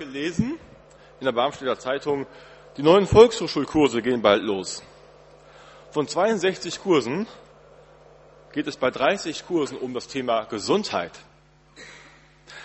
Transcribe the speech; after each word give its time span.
gelesen 0.00 0.58
in 1.20 1.26
der 1.26 1.32
Barmstädter 1.32 1.78
Zeitung, 1.78 2.26
die 2.78 2.82
neuen 2.82 3.06
Volkshochschulkurse 3.06 4.00
gehen 4.00 4.22
bald 4.22 4.42
los. 4.42 4.82
Von 5.90 6.08
62 6.08 6.80
Kursen 6.82 7.26
geht 8.52 8.66
es 8.66 8.78
bei 8.78 8.90
30 8.90 9.46
Kursen 9.46 9.76
um 9.76 9.92
das 9.92 10.08
Thema 10.08 10.44
Gesundheit. 10.44 11.12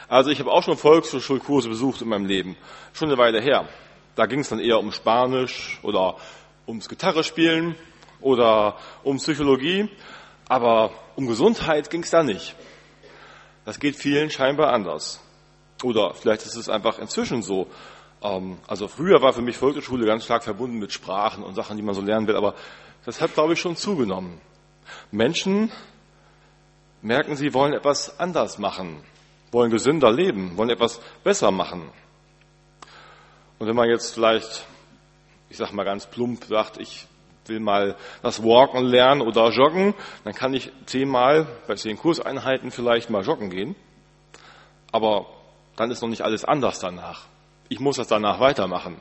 Also 0.08 0.30
ich 0.30 0.40
habe 0.40 0.52
auch 0.52 0.64
schon 0.64 0.78
Volkshochschulkurse 0.78 1.68
besucht 1.68 2.02
in 2.02 2.08
meinem 2.08 2.26
Leben, 2.26 2.56
schon 2.94 3.10
eine 3.10 3.18
Weile 3.18 3.42
her. 3.42 3.68
Da 4.16 4.28
ging 4.28 4.40
es 4.40 4.50
dann 4.50 4.60
eher 4.60 4.80
um 4.80 4.94
Spanisch 4.94 5.80
oder 5.84 6.16
ums 6.66 6.88
Gitarrespielen 6.88 7.76
oder 8.22 8.78
um 9.04 9.18
Psychologie, 9.18 9.90
aber 10.48 10.92
um 11.18 11.28
Gesundheit 11.28 11.90
ging 11.90 12.04
es 12.04 12.12
da 12.12 12.24
nicht. 12.24 12.56
Das 13.66 13.80
geht 13.80 13.98
vielen 13.98 14.30
scheinbar 14.30 14.72
anders. 14.72 15.25
Oder 15.84 16.14
vielleicht 16.14 16.46
ist 16.46 16.56
es 16.56 16.70
einfach 16.70 17.00
inzwischen 17.00 17.42
so. 17.42 17.68
Ähm, 18.22 18.58
also 18.68 18.88
früher 18.88 19.22
war 19.22 19.34
für 19.34 19.42
mich 19.42 19.58
Volksschule 19.58 20.06
ganz 20.06 20.26
stark 20.26 20.44
verbunden 20.44 20.80
mit 20.80 20.92
Sprachen 20.92 21.44
und 21.44 21.56
Sachen, 21.56 21.78
die 21.78 21.84
man 21.84 21.96
so 21.96 22.02
lernen 22.02 22.28
will, 22.28 22.36
aber 22.36 22.56
das 23.06 23.22
hat, 23.22 23.34
glaube 23.34 23.54
ich, 23.54 23.60
schon 23.60 23.76
zugenommen. 23.76 24.42
Menschen 25.12 25.72
merken, 27.02 27.36
sie 27.36 27.54
wollen 27.54 27.74
etwas 27.74 28.20
anders 28.20 28.58
machen, 28.58 29.04
wollen 29.52 29.70
gesünder 29.70 30.12
leben, 30.12 30.58
wollen 30.58 30.70
etwas 30.70 31.00
besser 31.24 31.52
machen. 31.52 31.90
Und 33.60 33.68
wenn 33.68 33.76
man 33.76 33.90
jetzt 33.90 34.14
vielleicht, 34.14 34.66
ich 35.50 35.58
sage 35.58 35.76
mal 35.76 35.84
ganz 35.84 36.08
plump, 36.08 36.46
sagt, 36.46 36.78
ich 36.78 37.08
will 37.46 37.60
mal 37.60 37.96
das 38.24 38.44
Walken 38.44 38.86
lernen 38.86 39.22
oder 39.22 39.50
joggen, 39.52 39.94
dann 40.24 40.34
kann 40.34 40.54
ich 40.54 40.72
zehnmal 40.88 41.48
bei 41.68 41.76
zehn 41.76 41.98
Kurseinheiten 41.98 42.72
vielleicht 42.72 43.10
mal 43.10 43.24
joggen 43.24 43.50
gehen. 43.50 43.76
Aber 44.92 45.28
dann 45.76 45.92
ist 45.92 46.02
noch 46.02 46.10
nicht 46.10 46.22
alles 46.22 46.46
anders 46.46 46.80
danach. 46.80 47.26
Ich 47.70 47.80
muss 47.80 47.98
das 47.98 48.08
danach 48.08 48.40
weitermachen. 48.40 48.98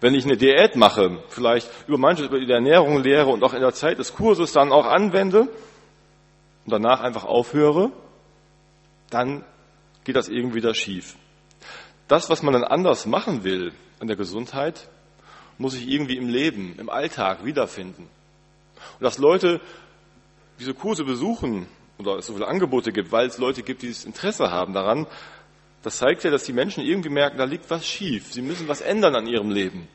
Wenn 0.00 0.14
ich 0.14 0.24
eine 0.24 0.36
Diät 0.36 0.76
mache, 0.76 1.22
vielleicht 1.28 1.70
über 1.86 1.98
manches 1.98 2.26
über 2.26 2.38
die 2.38 2.50
Ernährung 2.50 3.02
lehre 3.02 3.28
und 3.28 3.42
auch 3.42 3.54
in 3.54 3.60
der 3.60 3.72
Zeit 3.72 3.98
des 3.98 4.14
Kurses 4.14 4.52
dann 4.52 4.72
auch 4.72 4.86
anwende 4.86 5.40
und 5.40 6.72
danach 6.72 7.00
einfach 7.00 7.24
aufhöre, 7.24 7.90
dann 9.10 9.44
geht 10.04 10.16
das 10.16 10.28
irgendwie 10.28 10.56
wieder 10.56 10.74
schief. 10.74 11.16
Das, 12.08 12.28
was 12.28 12.42
man 12.42 12.52
dann 12.52 12.64
anders 12.64 13.06
machen 13.06 13.44
will 13.44 13.72
an 13.98 14.06
der 14.06 14.16
Gesundheit, 14.16 14.88
muss 15.56 15.74
ich 15.74 15.88
irgendwie 15.88 16.16
im 16.16 16.28
Leben, 16.28 16.74
im 16.78 16.90
Alltag 16.90 17.44
wiederfinden. 17.44 18.08
Und 18.98 19.02
dass 19.02 19.18
Leute 19.18 19.60
diese 20.58 20.74
Kurse 20.74 21.04
besuchen 21.04 21.66
oder 21.98 22.16
es 22.18 22.26
so 22.26 22.34
viele 22.34 22.48
Angebote 22.48 22.92
gibt, 22.92 23.12
weil 23.12 23.26
es 23.26 23.38
Leute 23.38 23.62
gibt, 23.62 23.82
die 23.82 23.88
das 23.88 24.04
Interesse 24.04 24.50
haben 24.50 24.72
daran, 24.72 25.06
das 25.84 25.98
zeigt 25.98 26.24
ja, 26.24 26.30
dass 26.30 26.44
die 26.44 26.54
Menschen 26.54 26.82
irgendwie 26.82 27.10
merken, 27.10 27.36
da 27.36 27.44
liegt 27.44 27.68
was 27.68 27.86
schief. 27.86 28.32
Sie 28.32 28.40
müssen 28.40 28.66
was 28.68 28.80
ändern 28.80 29.14
an 29.14 29.26
ihrem 29.26 29.50
Leben. 29.50 29.86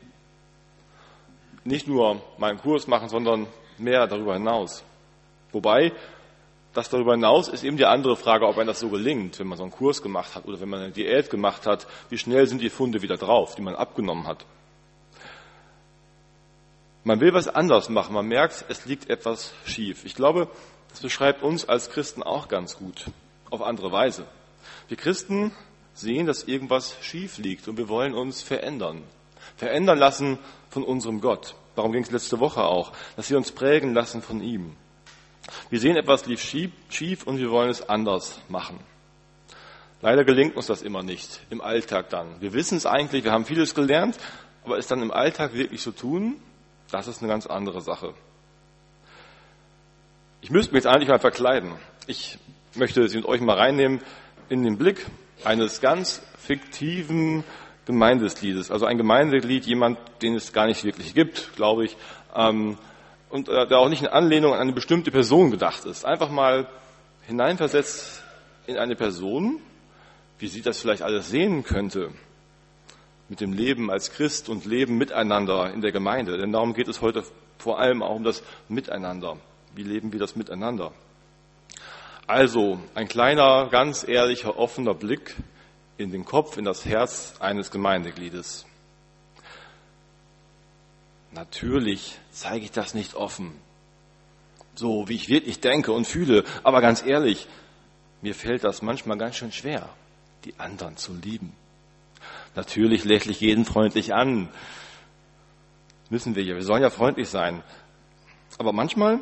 Nicht 1.64 1.88
nur 1.88 2.22
meinen 2.38 2.60
Kurs 2.60 2.86
machen, 2.86 3.10
sondern 3.10 3.48
mehr 3.80 4.06
darüber 4.06 4.36
hinaus. 4.36 4.84
Wobei, 5.52 5.92
das 6.76 6.90
darüber 6.90 7.14
hinaus 7.14 7.48
ist 7.48 7.64
eben 7.64 7.76
die 7.76 7.86
andere 7.86 8.16
Frage, 8.16 8.48
ob 8.48 8.58
einem 8.58 8.68
das 8.68 8.80
so 8.80 8.90
gelingt, 8.90 9.40
wenn 9.40 9.48
man 9.48 9.58
so 9.58 9.64
einen 9.64 9.72
Kurs 9.72 10.04
gemacht 10.04 10.36
hat 10.36 10.46
oder 10.46 10.62
wenn 10.62 10.70
man 10.70 10.80
eine 10.80 10.92
Diät 10.92 11.32
gemacht 11.32 11.66
hat, 11.66 11.88
wie 12.10 12.20
schnell 12.20 12.46
sind 12.46 12.62
die 12.62 12.70
Funde 12.70 13.02
wieder 13.02 13.18
drauf, 13.18 13.56
die 13.56 13.64
man 13.64 13.74
abgenommen 13.74 14.28
hat. 14.28 14.46
Man 17.04 17.20
will 17.20 17.34
was 17.34 17.48
anders 17.48 17.90
machen. 17.90 18.14
Man 18.14 18.28
merkt, 18.28 18.64
es 18.70 18.86
liegt 18.86 19.10
etwas 19.10 19.54
schief. 19.66 20.06
Ich 20.06 20.14
glaube, 20.14 20.50
das 20.90 21.00
beschreibt 21.00 21.42
uns 21.42 21.68
als 21.68 21.90
Christen 21.90 22.22
auch 22.22 22.48
ganz 22.48 22.78
gut. 22.78 23.06
Auf 23.50 23.64
andere 23.64 23.92
Weise. 23.92 24.28
Wir 24.88 24.98
Christen 24.98 25.52
sehen, 26.00 26.26
dass 26.26 26.44
irgendwas 26.44 26.96
schief 27.02 27.38
liegt 27.38 27.68
und 27.68 27.78
wir 27.78 27.90
wollen 27.90 28.14
uns 28.14 28.42
verändern. 28.42 29.04
Verändern 29.58 29.98
lassen 29.98 30.40
von 30.70 30.84
unserem 30.84 31.22
Gott. 31.22 31.56
Darum 31.76 31.92
ging 31.92 32.04
es 32.04 32.12
letzte 32.12 32.40
Woche 32.40 32.64
auch, 32.64 32.92
dass 33.16 33.30
wir 33.30 33.38
uns 33.38 33.52
prägen 33.52 33.94
lassen 33.94 34.22
von 34.22 34.42
ihm. 34.42 34.76
Wir 35.70 35.80
sehen, 35.80 35.96
etwas 35.96 36.26
lief 36.26 36.42
schief 36.42 37.26
und 37.26 37.38
wir 37.38 37.50
wollen 37.52 37.70
es 37.70 37.88
anders 37.88 38.40
machen. 38.50 38.80
Leider 40.02 40.24
gelingt 40.24 40.56
uns 40.56 40.68
das 40.68 40.82
immer 40.82 41.04
nicht 41.04 41.42
im 41.50 41.62
Alltag 41.62 42.10
dann. 42.10 42.40
Wir 42.40 42.54
wissen 42.54 42.78
es 42.78 42.86
eigentlich, 42.86 43.24
wir 43.24 43.32
haben 43.32 43.46
vieles 43.46 43.76
gelernt, 43.76 44.18
aber 44.64 44.78
es 44.78 44.88
dann 44.88 45.02
im 45.02 45.12
Alltag 45.12 45.54
wirklich 45.54 45.82
so 45.82 45.92
tun, 45.92 46.40
das 46.92 47.08
ist 47.08 47.22
eine 47.22 47.28
ganz 47.28 47.46
andere 47.46 47.82
Sache. 47.82 48.14
Ich 50.42 50.52
müsste 50.52 50.74
mich 50.74 50.84
jetzt 50.84 50.94
eigentlich 50.94 51.10
mal 51.10 51.20
verkleiden. 51.20 51.74
Ich 52.08 52.40
möchte 52.76 53.08
Sie 53.10 53.18
und 53.18 53.26
euch 53.26 53.42
mal 53.42 53.58
reinnehmen 53.58 54.02
in 54.48 54.64
den 54.64 54.78
Blick 54.78 55.06
eines 55.44 55.82
ganz 55.82 56.22
fiktiven 56.38 57.44
Gemeindesliedes. 57.86 58.72
Also 58.72 58.86
ein 58.86 58.98
Gemeindeglied, 58.98 59.66
jemand, 59.66 59.98
den 60.22 60.36
es 60.36 60.54
gar 60.54 60.68
nicht 60.68 60.84
wirklich 60.84 61.14
gibt, 61.14 61.56
glaube 61.56 61.86
ich, 61.86 61.98
ähm, 62.36 62.78
und 63.30 63.50
äh, 63.50 63.68
der 63.68 63.80
auch 63.80 63.90
nicht 63.90 64.02
in 64.02 64.08
Anlehnung 64.08 64.54
an 64.54 64.60
eine 64.60 64.74
bestimmte 64.74 65.12
Person 65.12 65.52
gedacht 65.52 65.86
ist. 65.86 66.06
Einfach 66.06 66.30
mal 66.30 66.68
hineinversetzt 67.28 68.24
in 68.68 68.78
eine 68.78 68.96
Person, 68.96 69.60
wie 70.38 70.48
sie 70.48 70.62
das 70.62 70.80
vielleicht 70.80 71.02
alles 71.02 71.30
sehen 71.30 71.64
könnte 71.64 72.12
mit 73.28 73.42
dem 73.42 73.54
Leben 73.54 73.92
als 73.92 74.12
Christ 74.12 74.50
und 74.50 74.66
Leben 74.66 74.98
miteinander 74.98 75.72
in 75.72 75.82
der 75.82 75.92
Gemeinde. 75.92 76.38
Denn 76.38 76.52
darum 76.52 76.74
geht 76.74 76.88
es 76.88 77.02
heute 77.02 77.24
vor 77.60 77.80
allem 77.80 78.02
auch 78.02 78.16
um 78.16 78.24
das 78.24 78.42
Miteinander. 78.68 79.38
Wie 79.76 79.84
leben 79.84 80.12
wir 80.12 80.20
das 80.20 80.36
miteinander? 80.36 80.92
Also 82.30 82.80
ein 82.94 83.08
kleiner, 83.08 83.70
ganz 83.72 84.08
ehrlicher, 84.08 84.60
offener 84.60 84.94
Blick 84.94 85.36
in 85.98 86.12
den 86.12 86.26
Kopf, 86.26 86.58
in 86.58 86.64
das 86.64 86.86
Herz 86.86 87.34
eines 87.40 87.72
Gemeindegliedes. 87.72 88.68
Natürlich 91.32 92.20
zeige 92.30 92.66
ich 92.66 92.72
das 92.72 92.94
nicht 92.94 93.16
offen, 93.16 93.60
so 94.76 95.10
wie 95.10 95.16
ich 95.16 95.30
wirklich 95.30 95.60
denke 95.60 95.92
und 95.92 96.06
fühle, 96.06 96.44
aber 96.62 96.82
ganz 96.82 97.04
ehrlich, 97.04 97.48
mir 98.22 98.36
fällt 98.36 98.64
das 98.64 98.84
manchmal 98.84 99.18
ganz 99.18 99.36
schön 99.36 99.52
schwer, 99.52 99.90
die 100.46 100.54
anderen 100.60 100.98
zu 100.98 101.16
lieben. 101.16 101.54
Natürlich 102.54 103.06
lächle 103.06 103.32
ich 103.32 103.42
jeden 103.42 103.66
freundlich 103.66 104.14
an. 104.14 104.50
Müssen 106.12 106.36
wir 106.36 106.44
ja. 106.44 106.54
Wir 106.54 106.62
sollen 106.62 106.84
ja 106.84 106.92
freundlich 106.92 107.28
sein. 107.28 107.64
Aber 108.60 108.72
manchmal 108.72 109.20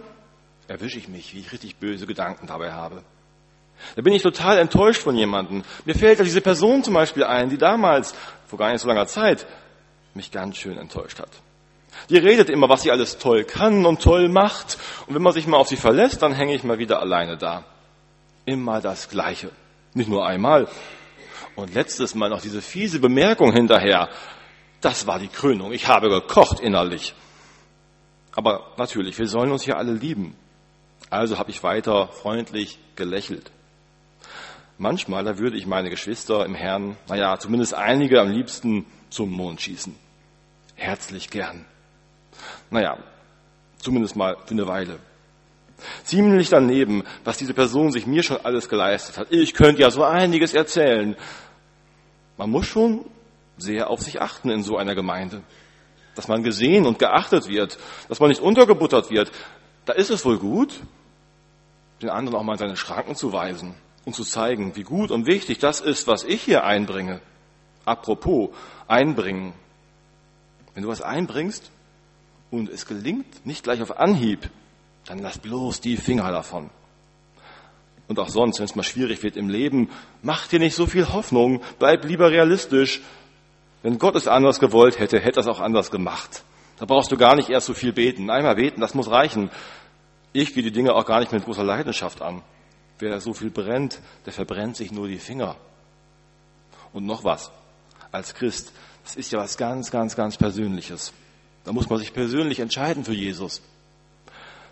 erwische 0.67 0.97
ich 0.97 1.07
mich, 1.07 1.33
wie 1.33 1.39
ich 1.39 1.51
richtig 1.51 1.77
böse 1.77 2.05
Gedanken 2.05 2.47
dabei 2.47 2.73
habe. 2.73 3.03
Da 3.95 4.01
bin 4.01 4.13
ich 4.13 4.23
total 4.23 4.57
enttäuscht 4.57 5.01
von 5.01 5.15
jemandem. 5.15 5.63
Mir 5.85 5.95
fällt 5.95 6.17
ja 6.17 6.25
diese 6.25 6.41
Person 6.41 6.83
zum 6.83 6.93
Beispiel 6.93 7.23
ein, 7.23 7.49
die 7.49 7.57
damals, 7.57 8.15
vor 8.47 8.57
gar 8.57 8.71
nicht 8.71 8.81
so 8.81 8.87
langer 8.87 9.07
Zeit, 9.07 9.45
mich 10.13 10.31
ganz 10.31 10.57
schön 10.57 10.77
enttäuscht 10.77 11.19
hat. 11.19 11.29
Die 12.09 12.17
redet 12.17 12.49
immer, 12.49 12.69
was 12.69 12.83
sie 12.83 12.91
alles 12.91 13.17
toll 13.17 13.43
kann 13.43 13.85
und 13.85 14.01
toll 14.01 14.29
macht. 14.29 14.77
Und 15.05 15.15
wenn 15.15 15.21
man 15.21 15.33
sich 15.33 15.47
mal 15.47 15.57
auf 15.57 15.67
sie 15.67 15.77
verlässt, 15.77 16.21
dann 16.21 16.33
hänge 16.33 16.55
ich 16.55 16.63
mal 16.63 16.79
wieder 16.79 17.01
alleine 17.01 17.37
da. 17.37 17.63
Immer 18.45 18.81
das 18.81 19.09
Gleiche. 19.09 19.51
Nicht 19.93 20.09
nur 20.09 20.25
einmal, 20.25 20.67
und 21.57 21.73
letztes 21.73 22.13
Mal 22.13 22.29
noch 22.29 22.41
diese 22.41 22.61
fiese 22.61 22.99
Bemerkung 22.99 23.51
hinterher. 23.51 24.09
Das 24.79 25.07
war 25.07 25.17
die 25.17 25.27
Krönung. 25.27 25.73
Ich 25.73 25.87
habe 25.87 26.07
gekocht 26.07 26.59
innerlich. 26.59 27.15
Aber 28.31 28.73
natürlich, 28.77 29.17
wir 29.17 29.27
sollen 29.27 29.51
uns 29.51 29.65
ja 29.65 29.75
alle 29.75 29.93
lieben. 29.93 30.35
Also 31.09 31.37
habe 31.37 31.51
ich 31.51 31.63
weiter 31.63 32.07
freundlich 32.07 32.79
gelächelt. 32.95 33.51
Manchmal, 34.77 35.23
da 35.23 35.37
würde 35.37 35.57
ich 35.57 35.65
meine 35.65 35.89
Geschwister 35.89 36.45
im 36.45 36.53
Herrn, 36.53 36.97
naja, 37.07 37.39
zumindest 37.39 37.73
einige 37.73 38.21
am 38.21 38.29
liebsten 38.29 38.85
zum 39.09 39.31
Mond 39.31 39.61
schießen. 39.61 39.95
Herzlich 40.75 41.29
gern. 41.29 41.65
Naja, 42.69 42.97
zumindest 43.79 44.15
mal 44.15 44.37
für 44.45 44.51
eine 44.51 44.67
Weile. 44.67 44.99
Ziemlich 46.03 46.49
daneben, 46.49 47.03
was 47.23 47.37
diese 47.37 47.53
Person 47.53 47.91
sich 47.91 48.05
mir 48.05 48.23
schon 48.23 48.37
alles 48.43 48.69
geleistet 48.69 49.17
hat. 49.17 49.31
Ich 49.31 49.53
könnte 49.53 49.81
ja 49.81 49.91
so 49.91 50.03
einiges 50.03 50.53
erzählen. 50.53 51.15
Man 52.37 52.49
muss 52.49 52.67
schon 52.67 53.05
sehr 53.57 53.89
auf 53.89 54.01
sich 54.01 54.21
achten 54.21 54.49
in 54.49 54.63
so 54.63 54.77
einer 54.77 54.95
Gemeinde. 54.95 55.41
Dass 56.15 56.27
man 56.27 56.43
gesehen 56.43 56.85
und 56.85 56.99
geachtet 56.99 57.47
wird, 57.47 57.77
dass 58.09 58.19
man 58.19 58.29
nicht 58.29 58.41
untergebuttert 58.41 59.09
wird. 59.09 59.31
Da 59.85 59.93
ist 59.93 60.09
es 60.09 60.25
wohl 60.25 60.37
gut, 60.37 60.79
den 62.01 62.09
anderen 62.09 62.37
auch 62.37 62.43
mal 62.43 62.53
in 62.53 62.59
seine 62.59 62.77
Schranken 62.77 63.15
zu 63.15 63.33
weisen 63.33 63.75
und 64.05 64.13
zu 64.13 64.23
zeigen, 64.23 64.75
wie 64.75 64.83
gut 64.83 65.11
und 65.11 65.25
wichtig 65.25 65.59
das 65.59 65.81
ist, 65.81 66.07
was 66.07 66.23
ich 66.23 66.43
hier 66.43 66.63
einbringe. 66.63 67.21
Apropos, 67.85 68.49
einbringen. 68.87 69.53
Wenn 70.73 70.83
du 70.83 70.89
was 70.89 71.01
einbringst 71.01 71.71
und 72.51 72.69
es 72.69 72.85
gelingt 72.85 73.45
nicht 73.45 73.63
gleich 73.63 73.81
auf 73.81 73.97
Anhieb, 73.97 74.49
dann 75.05 75.19
lass 75.19 75.39
bloß 75.39 75.81
die 75.81 75.97
Finger 75.97 76.31
davon 76.31 76.69
und 78.07 78.19
auch 78.19 78.29
sonst, 78.29 78.59
wenn 78.59 78.65
es 78.65 78.75
mal 78.75 78.83
schwierig 78.83 79.23
wird 79.23 79.35
im 79.37 79.49
Leben, 79.49 79.89
mach 80.21 80.47
dir 80.47 80.59
nicht 80.59 80.75
so 80.75 80.85
viel 80.85 81.09
Hoffnung, 81.09 81.61
bleib 81.79 82.05
lieber 82.05 82.31
realistisch. 82.31 83.01
Wenn 83.83 83.99
Gott 83.99 84.15
es 84.15 84.27
anders 84.27 84.59
gewollt 84.59 84.99
hätte, 84.99 85.19
hätte 85.19 85.39
er 85.39 85.41
es 85.41 85.47
auch 85.47 85.59
anders 85.59 85.91
gemacht. 85.91 86.43
Da 86.79 86.85
brauchst 86.85 87.11
du 87.11 87.17
gar 87.17 87.35
nicht 87.35 87.49
erst 87.49 87.67
so 87.67 87.73
viel 87.73 87.91
beten. 87.91 88.29
Einmal 88.29 88.55
beten, 88.55 88.81
das 88.81 88.93
muss 88.93 89.09
reichen. 89.09 89.49
Ich 90.33 90.53
gehe 90.53 90.63
die 90.63 90.71
Dinge 90.71 90.93
auch 90.93 91.05
gar 91.05 91.19
nicht 91.19 91.31
mit 91.31 91.45
großer 91.45 91.63
Leidenschaft 91.63 92.21
an. 92.21 92.41
Wer 92.99 93.19
so 93.21 93.33
viel 93.33 93.49
brennt, 93.49 93.99
der 94.25 94.33
verbrennt 94.33 94.75
sich 94.75 94.91
nur 94.91 95.07
die 95.07 95.19
Finger. 95.19 95.55
Und 96.93 97.05
noch 97.05 97.23
was. 97.23 97.51
als 98.11 98.33
Christ, 98.33 98.71
das 99.03 99.15
ist 99.15 99.31
ja 99.31 99.39
was 99.39 99.57
ganz, 99.57 99.91
ganz, 99.91 100.15
ganz 100.15 100.37
Persönliches. 100.37 101.13
Da 101.63 101.73
muss 101.73 101.89
man 101.89 101.99
sich 101.99 102.13
persönlich 102.13 102.59
entscheiden 102.59 103.03
für 103.03 103.13
Jesus. 103.13 103.61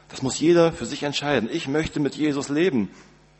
Das 0.10 0.22
muss 0.22 0.40
jeder 0.40 0.72
für 0.72 0.86
sich 0.86 1.04
entscheiden. 1.04 1.50
Ich 1.52 1.68
möchte 1.68 2.00
mit 2.00 2.16
Jesus 2.16 2.50
leben. 2.50 2.90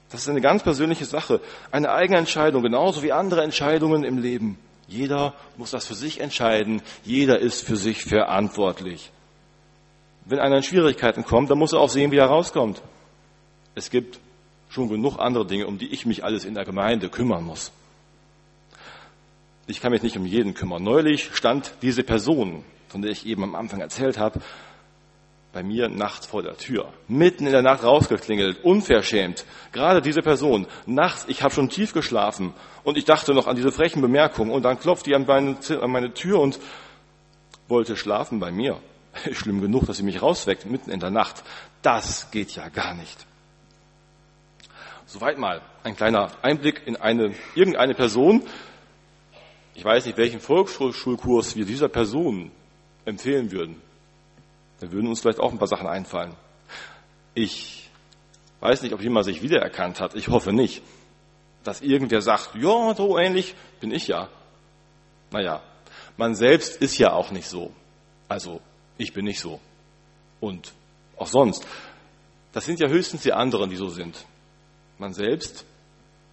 Das 0.10 0.22
ist 0.22 0.30
eine 0.30 0.42
ganz 0.42 0.64
persönliche 0.64 1.06
Sache, 1.06 1.42
eine 1.72 1.92
eigene 1.92 2.20
Entscheidung, 2.20 2.62
genauso 2.64 3.02
wie 3.02 3.12
andere 3.12 3.44
Entscheidungen 3.44 4.04
im 4.04 4.18
Leben. 4.18 4.58
Jeder 4.88 5.34
muss 5.58 5.72
das 5.72 5.88
für 5.88 5.96
sich 5.96 6.20
entscheiden. 6.20 6.82
Jeder 7.04 7.40
ist 7.40 7.66
für 7.66 7.76
sich 7.76 8.04
verantwortlich. 8.04 9.12
Wenn 10.26 10.40
einer 10.40 10.58
in 10.58 10.64
Schwierigkeiten 10.64 11.24
kommt, 11.24 11.52
dann 11.52 11.60
muss 11.60 11.74
er 11.74 11.80
auch 11.80 11.90
sehen, 11.90 12.12
wie 12.12 12.18
er 12.18 12.26
rauskommt. 12.26 12.82
Es 13.76 13.90
gibt 13.90 14.20
schon 14.70 14.90
genug 14.90 15.20
andere 15.20 15.46
Dinge, 15.46 15.68
um 15.68 15.78
die 15.78 15.88
ich 15.88 16.06
mich 16.06 16.24
alles 16.24 16.46
in 16.46 16.56
der 16.56 16.66
Gemeinde 16.66 17.10
kümmern 17.10 17.44
muss. 17.44 17.72
Ich 19.68 19.82
kann 19.82 19.92
mich 19.92 20.04
nicht 20.04 20.18
um 20.18 20.26
jeden 20.26 20.54
kümmern. 20.54 20.84
Neulich 20.84 21.36
stand 21.36 21.74
diese 21.82 22.04
Person, 22.04 22.64
von 22.88 23.02
der 23.02 23.12
ich 23.12 23.26
eben 23.26 23.44
am 23.44 23.56
Anfang 23.56 23.82
erzählt 23.82 24.18
habe, 24.18 24.40
bei 25.54 25.64
mir 25.64 25.88
nachts 25.88 26.26
vor 26.26 26.44
der 26.44 26.58
Tür, 26.58 26.92
mitten 27.08 27.46
in 27.46 27.54
der 27.54 27.62
Nacht 27.62 27.84
rausgeklingelt, 27.84 28.64
unverschämt. 28.64 29.46
Gerade 29.72 30.02
diese 30.02 30.22
Person, 30.22 30.68
nachts, 30.86 31.26
ich 31.30 31.44
habe 31.44 31.54
schon 31.54 31.70
tief 31.70 31.94
geschlafen 31.94 32.54
und 32.84 32.98
ich 32.98 33.06
dachte 33.06 33.34
noch 33.34 33.48
an 33.48 33.56
diese 33.56 33.72
frechen 33.72 34.02
Bemerkungen 34.02 34.52
und 34.52 34.64
dann 34.64 34.78
klopft 34.78 35.06
die 35.06 35.16
an 35.16 35.26
meine, 35.26 35.56
an 35.82 35.92
meine 35.92 36.14
Tür 36.14 36.42
und 36.42 36.60
wollte 37.70 37.96
schlafen 37.96 38.40
bei 38.40 38.52
mir. 38.52 38.80
Schlimm 39.32 39.62
genug, 39.62 39.86
dass 39.86 39.98
sie 39.98 40.04
mich 40.04 40.22
rausweckt, 40.22 40.66
mitten 40.66 40.92
in 40.92 41.00
der 41.00 41.12
Nacht. 41.12 41.44
Das 41.82 42.32
geht 42.32 42.52
ja 42.52 42.70
gar 42.70 42.94
nicht. 42.94 43.26
Soweit 45.06 45.38
mal 45.38 45.62
ein 45.84 45.96
kleiner 45.96 46.32
Einblick 46.42 46.82
in 46.86 46.96
eine, 46.96 47.36
irgendeine 47.54 47.94
Person. 47.94 48.44
Ich 49.76 49.86
weiß 49.86 50.06
nicht, 50.06 50.18
welchen 50.18 50.40
Volksschulkurs 50.40 51.56
wir 51.56 51.66
dieser 51.66 51.90
Person 51.90 52.52
empfehlen 53.06 53.52
würden. 53.52 53.82
Da 54.80 54.92
würden 54.92 55.08
uns 55.08 55.22
vielleicht 55.22 55.40
auch 55.40 55.52
ein 55.52 55.60
paar 55.60 55.68
Sachen 55.68 55.88
einfallen. 55.88 56.36
Ich 57.34 57.90
weiß 58.62 58.82
nicht, 58.82 58.94
ob 58.94 59.02
jemand 59.02 59.26
sich 59.26 59.42
wiedererkannt 59.42 60.00
hat. 60.00 60.16
Ich 60.16 60.28
hoffe 60.30 60.54
nicht. 60.54 60.82
Dass 61.64 61.82
irgendwer 61.82 62.22
sagt, 62.22 62.56
ja, 62.56 62.96
so 62.96 63.18
ähnlich 63.18 63.56
bin 63.80 63.92
ich 63.92 64.08
ja. 64.08 64.30
Naja, 65.32 65.62
man 66.18 66.36
selbst 66.36 66.82
ist 66.82 66.98
ja 66.98 67.14
auch 67.14 67.32
nicht 67.32 67.48
so. 67.48 67.72
Also, 68.28 68.62
ich 68.98 69.14
bin 69.14 69.26
nicht 69.26 69.40
so. 69.40 69.60
Und 70.40 70.74
auch 71.18 71.28
sonst. 71.28 71.66
Das 72.52 72.66
sind 72.66 72.80
ja 72.80 72.88
höchstens 72.88 73.24
die 73.24 73.34
anderen, 73.34 73.70
die 73.70 73.76
so 73.76 73.90
sind. 73.90 74.26
Man 74.98 75.14
selbst 75.14 75.66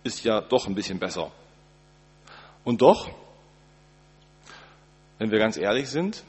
ist 0.04 0.24
ja 0.24 0.40
doch 0.40 0.66
ein 0.66 0.74
bisschen 0.74 0.98
besser. 0.98 1.30
Und 2.64 2.80
doch, 2.82 3.10
wenn 5.18 5.30
wir 5.30 5.38
ganz 5.38 5.56
ehrlich 5.56 5.88
sind, 5.88 6.22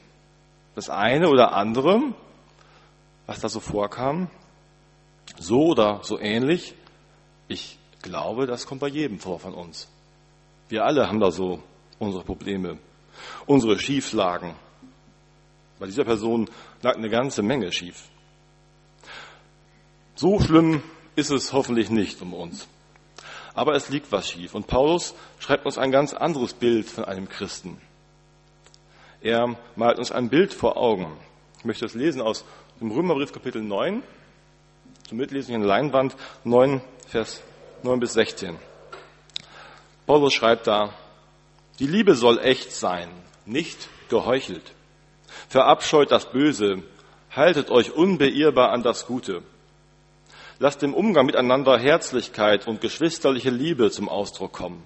das 0.74 0.90
eine 0.90 1.28
oder 1.28 1.52
andere, 1.52 2.00
was 3.26 3.40
da 3.40 3.48
so 3.48 3.60
vorkam, 3.60 4.28
so 5.38 5.66
oder 5.66 6.00
so 6.02 6.18
ähnlich, 6.18 6.74
ich 7.48 7.78
glaube, 8.02 8.46
das 8.46 8.66
kommt 8.66 8.80
bei 8.80 8.88
jedem 8.88 9.18
vor 9.18 9.38
von 9.38 9.54
uns. 9.54 9.88
Wir 10.68 10.84
alle 10.84 11.08
haben 11.08 11.20
da 11.20 11.30
so 11.30 11.62
unsere 11.98 12.24
Probleme, 12.24 12.78
unsere 13.46 13.78
Schieflagen. 13.78 14.54
Bei 15.78 15.86
dieser 15.86 16.04
Person 16.04 16.48
lag 16.82 16.96
eine 16.96 17.10
ganze 17.10 17.42
Menge 17.42 17.72
schief. 17.72 18.04
So 20.14 20.40
schlimm 20.40 20.82
ist 21.16 21.30
es 21.30 21.52
hoffentlich 21.52 21.90
nicht 21.90 22.20
um 22.22 22.34
uns. 22.34 22.68
Aber 23.54 23.74
es 23.74 23.88
liegt 23.88 24.10
was 24.12 24.30
schief. 24.30 24.54
Und 24.54 24.66
Paulus 24.66 25.14
schreibt 25.38 25.66
uns 25.66 25.78
ein 25.78 25.90
ganz 25.90 26.12
anderes 26.12 26.54
Bild 26.54 26.88
von 26.88 27.04
einem 27.04 27.28
Christen. 27.28 27.80
Er 29.20 29.56
malt 29.76 29.98
uns 29.98 30.12
ein 30.12 30.28
Bild 30.28 30.52
vor 30.52 30.76
Augen. 30.76 31.16
Ich 31.58 31.64
möchte 31.64 31.86
es 31.86 31.94
lesen 31.94 32.20
aus 32.20 32.44
dem 32.80 32.90
Römerbrief 32.90 33.32
Kapitel 33.32 33.62
9, 33.62 34.02
zum 35.08 35.18
Mitlesen 35.18 35.54
in 35.54 35.60
der 35.60 35.68
Leinwand 35.68 36.16
9, 36.44 36.82
Vers 37.06 37.42
9 37.82 38.00
bis 38.00 38.12
16. 38.14 38.58
Paulus 40.06 40.34
schreibt 40.34 40.66
da, 40.66 40.92
die 41.78 41.86
Liebe 41.86 42.14
soll 42.14 42.38
echt 42.38 42.72
sein, 42.72 43.08
nicht 43.46 43.88
geheuchelt. 44.08 44.74
Verabscheut 45.48 46.10
das 46.10 46.30
Böse, 46.30 46.82
haltet 47.30 47.70
euch 47.70 47.92
unbeirrbar 47.92 48.70
an 48.70 48.82
das 48.82 49.06
Gute. 49.06 49.42
Lasst 50.58 50.82
im 50.82 50.94
Umgang 50.94 51.26
miteinander 51.26 51.78
Herzlichkeit 51.78 52.66
und 52.66 52.80
geschwisterliche 52.80 53.50
Liebe 53.50 53.90
zum 53.90 54.08
Ausdruck 54.08 54.52
kommen 54.52 54.82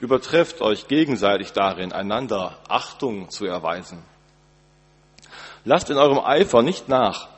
übertrefft 0.00 0.60
euch 0.60 0.88
gegenseitig 0.88 1.52
darin, 1.52 1.92
einander 1.92 2.58
Achtung 2.68 3.30
zu 3.30 3.46
erweisen. 3.46 4.02
Lasst 5.64 5.90
in 5.90 5.96
eurem 5.96 6.20
Eifer 6.20 6.62
nicht 6.62 6.88
nach, 6.88 7.28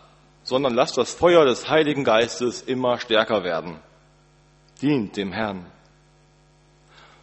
sondern 0.43 0.75
lasst 0.75 0.99
das 0.99 1.15
Feuer 1.15 1.45
des 1.45 1.69
Heiligen 1.69 2.05
Geistes 2.05 2.63
immer 2.63 2.99
stärker 2.99 3.45
werden. 3.45 3.79
Dient 4.83 5.17
dem 5.17 5.33
Herrn. 5.33 5.67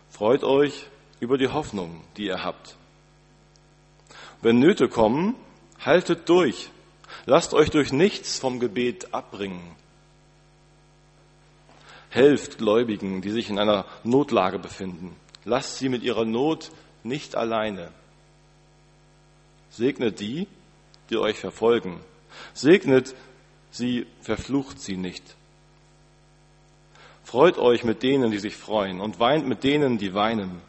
Freut 0.10 0.44
euch 0.44 0.88
über 1.20 1.38
die 1.38 1.48
Hoffnung, 1.48 2.04
die 2.18 2.26
ihr 2.26 2.44
habt. 2.44 2.76
Wenn 4.42 4.60
Nöte 4.60 4.88
kommen, 4.88 5.36
haltet 5.80 6.30
durch. 6.30 6.70
Lasst 7.26 7.54
euch 7.54 7.70
durch 7.70 7.92
nichts 7.92 8.40
vom 8.40 8.60
Gebet 8.60 9.14
abbringen. 9.14 9.62
Helft 12.10 12.58
Gläubigen, 12.58 13.22
die 13.22 13.32
sich 13.32 13.50
in 13.50 13.60
einer 13.60 13.86
Notlage 14.04 14.60
befinden. 14.60 15.16
Lasst 15.44 15.78
sie 15.78 15.90
mit 15.90 16.04
ihrer 16.04 16.26
Not 16.26 16.72
nicht 17.04 17.36
alleine. 17.36 17.92
Segnet 19.70 20.20
die, 20.20 20.48
die 21.10 21.18
euch 21.18 21.38
verfolgen. 21.38 22.00
Segnet 22.54 23.16
sie, 23.72 24.08
verflucht 24.22 24.80
sie 24.80 24.98
nicht. 24.98 25.36
Freut 27.24 27.58
euch 27.58 27.84
mit 27.84 28.04
denen, 28.04 28.32
die 28.32 28.40
sich 28.40 28.56
freuen, 28.56 29.02
und 29.02 29.20
weint 29.20 29.48
mit 29.48 29.64
denen, 29.64 29.98
die 29.98 30.14
weinen. 30.14 30.62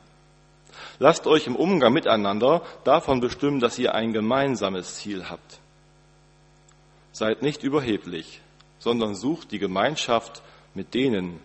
Lasst 0.99 1.27
euch 1.27 1.47
im 1.47 1.57
Umgang 1.57 1.93
miteinander 1.93 2.63
davon 2.85 3.21
bestimmen, 3.21 3.61
dass 3.61 3.79
ihr 3.79 3.95
ein 3.95 4.13
gemeinsames 4.13 4.97
Ziel 4.97 5.29
habt. 5.29 5.61
Seid 7.13 7.43
nicht 7.43 7.63
überheblich, 7.63 8.41
sondern 8.79 9.15
sucht 9.15 9.53
die 9.53 9.59
Gemeinschaft 9.59 10.43
mit 10.75 10.95
denen, 10.95 11.41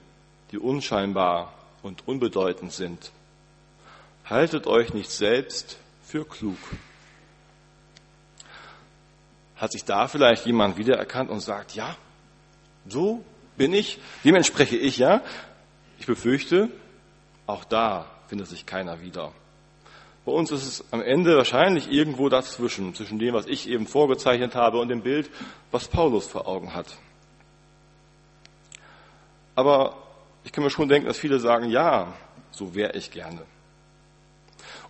die 0.52 0.60
unscheinbar 0.60 1.54
und 1.82 2.08
unbedeutend 2.08 2.72
sind. 2.72 3.12
Haltet 4.26 4.68
euch 4.68 4.94
nicht 4.94 5.10
selbst 5.10 5.78
für 6.04 6.26
klug. 6.26 6.58
Hat 9.56 9.72
sich 9.72 9.84
da 9.84 10.08
vielleicht 10.08 10.46
jemand 10.46 10.78
wiedererkannt 10.78 11.30
und 11.30 11.40
sagt, 11.40 11.76
ja, 11.76 11.96
so 12.88 13.24
bin 13.58 13.74
ich, 13.74 14.00
dem 14.24 14.36
entspreche 14.36 14.78
ich 14.78 14.98
ja? 14.98 15.22
Ich 16.00 16.06
befürchte, 16.06 16.70
auch 17.48 17.64
da 17.64 18.06
findet 18.34 18.48
sich 18.48 18.66
keiner 18.66 19.00
wieder. 19.00 19.32
Bei 20.26 20.32
uns 20.32 20.50
ist 20.50 20.66
es 20.66 20.92
am 20.92 21.04
Ende 21.04 21.38
wahrscheinlich 21.38 21.92
irgendwo 21.92 22.30
dazwischen, 22.30 22.96
zwischen 22.96 23.20
dem, 23.20 23.36
was 23.36 23.46
ich 23.46 23.70
eben 23.70 23.86
vorgezeichnet 23.86 24.56
habe 24.56 24.80
und 24.80 24.88
dem 24.88 25.04
Bild, 25.04 25.30
was 25.70 25.88
Paulus 25.88 26.26
vor 26.26 26.48
Augen 26.48 26.74
hat. 26.74 26.98
Aber 29.54 29.98
ich 30.44 30.52
kann 30.52 30.64
mir 30.64 30.72
schon 30.72 30.90
denken, 30.90 31.08
dass 31.08 31.20
viele 31.20 31.38
sagen, 31.38 31.70
ja, 31.70 32.12
so 32.50 32.74
wäre 32.74 32.98
ich 32.98 33.12
gerne. 33.12 33.44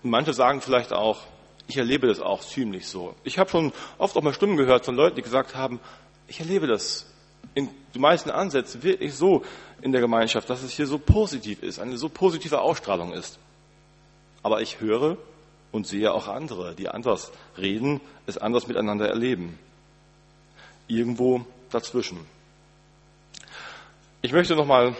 Und 0.01 0.09
manche 0.09 0.31
sagen 0.31 0.61
vielleicht 0.61 0.93
auch, 0.93 1.19
ich 1.67 1.75
erlebe 1.75 2.07
das 2.07 2.21
auch 2.21 2.39
ziemlich 2.45 2.87
so. 2.87 3.13
Ich 3.25 3.39
habe 3.39 3.49
schon 3.49 3.73
oft 3.97 4.15
auch 4.15 4.21
mal 4.21 4.33
Stimmen 4.33 4.55
gehört 4.55 4.85
von 4.85 4.95
Leuten, 4.95 5.17
die 5.17 5.21
gesagt 5.21 5.53
haben, 5.53 5.81
ich 6.29 6.39
erlebe 6.39 6.65
das 6.65 7.13
in 7.55 7.69
den 7.93 8.01
meisten 8.01 8.29
Ansätzen 8.29 8.83
wirklich 8.83 9.13
so 9.13 9.43
in 9.83 9.91
der 9.91 9.99
Gemeinschaft, 9.99 10.49
dass 10.49 10.63
es 10.63 10.71
hier 10.71 10.87
so 10.87 10.97
positiv 10.97 11.61
ist, 11.61 11.77
eine 11.77 11.97
so 11.97 12.07
positive 12.07 12.61
Ausstrahlung 12.61 13.11
ist. 13.11 13.37
Aber 14.41 14.61
ich 14.61 14.79
höre 14.79 15.17
und 15.73 15.85
sehe 15.87 16.13
auch 16.13 16.27
andere, 16.29 16.73
die 16.73 16.87
anders 16.87 17.31
reden, 17.57 17.99
es 18.25 18.37
anders 18.37 18.67
miteinander 18.67 19.09
erleben. 19.09 19.59
Irgendwo 20.87 21.45
dazwischen. 21.69 22.25
Ich 24.21 24.31
möchte 24.31 24.55
noch 24.55 24.65
mal 24.65 24.95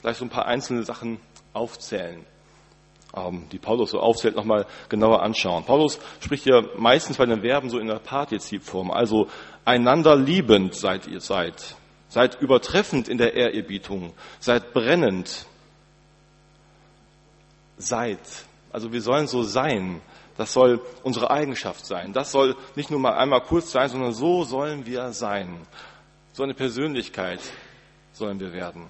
gleich 0.00 0.16
so 0.16 0.24
ein 0.24 0.30
paar 0.30 0.46
einzelne 0.46 0.84
Sachen 0.84 1.18
aufzählen, 1.52 2.24
ähm, 3.16 3.48
die 3.50 3.58
Paulus 3.58 3.90
so 3.90 3.98
aufzählt, 3.98 4.36
nochmal 4.36 4.64
genauer 4.88 5.22
anschauen. 5.22 5.64
Paulus 5.64 5.98
spricht 6.20 6.46
ja 6.46 6.62
meistens 6.76 7.16
bei 7.16 7.26
den 7.26 7.40
Verben 7.40 7.68
so 7.68 7.80
in 7.80 7.88
der 7.88 7.98
Partizipform, 7.98 8.92
also 8.92 9.28
einander 9.64 10.14
liebend 10.14 10.76
seid 10.76 11.08
ihr 11.08 11.20
seid, 11.20 11.76
seid 12.10 12.38
übertreffend 12.42 13.08
in 13.08 13.16
der 13.16 13.34
Ehrerbietung, 13.34 14.12
seid 14.40 14.74
brennend, 14.74 15.46
seid. 17.78 18.18
Also 18.72 18.92
wir 18.92 19.00
sollen 19.00 19.26
so 19.26 19.42
sein. 19.42 20.02
Das 20.36 20.52
soll 20.52 20.80
unsere 21.02 21.30
Eigenschaft 21.30 21.86
sein. 21.86 22.12
Das 22.12 22.32
soll 22.32 22.56
nicht 22.74 22.90
nur 22.90 23.00
mal 23.00 23.14
einmal 23.14 23.40
kurz 23.42 23.72
sein, 23.72 23.88
sondern 23.88 24.12
so 24.12 24.44
sollen 24.44 24.86
wir 24.86 25.12
sein. 25.12 25.66
So 26.32 26.42
eine 26.42 26.54
Persönlichkeit 26.54 27.40
sollen 28.12 28.40
wir 28.40 28.52
werden. 28.52 28.88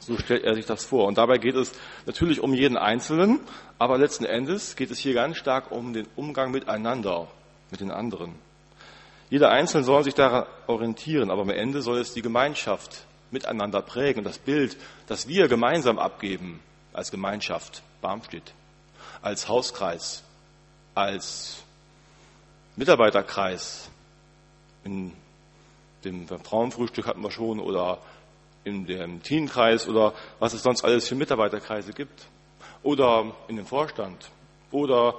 So 0.00 0.16
stellt 0.18 0.44
er 0.44 0.54
sich 0.54 0.66
das 0.66 0.84
vor. 0.84 1.06
Und 1.06 1.18
dabei 1.18 1.38
geht 1.38 1.54
es 1.54 1.72
natürlich 2.06 2.40
um 2.40 2.54
jeden 2.54 2.76
Einzelnen, 2.76 3.40
aber 3.78 3.98
letzten 3.98 4.24
Endes 4.24 4.76
geht 4.76 4.90
es 4.90 4.98
hier 4.98 5.14
ganz 5.14 5.36
stark 5.36 5.70
um 5.70 5.92
den 5.92 6.06
Umgang 6.16 6.50
miteinander, 6.50 7.28
mit 7.70 7.80
den 7.80 7.90
anderen. 7.90 8.34
Jeder 9.30 9.50
Einzelne 9.50 9.84
soll 9.84 10.04
sich 10.04 10.14
daran 10.14 10.46
orientieren, 10.66 11.30
aber 11.30 11.42
am 11.42 11.50
Ende 11.50 11.82
soll 11.82 11.98
es 11.98 12.14
die 12.14 12.22
Gemeinschaft 12.22 13.04
miteinander 13.30 13.82
prägen, 13.82 14.24
das 14.24 14.38
Bild, 14.38 14.76
das 15.06 15.28
wir 15.28 15.48
gemeinsam 15.48 15.98
abgeben 15.98 16.60
als 16.94 17.10
Gemeinschaft, 17.10 17.82
Barmstedt, 18.00 18.54
als 19.20 19.48
Hauskreis, 19.48 20.22
als 20.94 21.62
Mitarbeiterkreis, 22.76 23.90
in 24.84 25.12
dem 26.04 26.26
Frauenfrühstück 26.26 27.06
hatten 27.06 27.22
wir 27.22 27.30
schon 27.30 27.60
oder 27.60 27.98
in 28.64 28.86
dem 28.86 29.22
Teenkreis 29.22 29.88
oder 29.88 30.14
was 30.38 30.54
es 30.54 30.62
sonst 30.62 30.84
alles 30.84 31.08
für 31.08 31.14
Mitarbeiterkreise 31.14 31.92
gibt. 31.92 32.26
Oder 32.82 33.32
in 33.48 33.56
dem 33.56 33.66
Vorstand 33.66 34.30
oder 34.70 35.14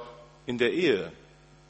in 0.46 0.58
der 0.58 0.72
Ehe. 0.72 1.12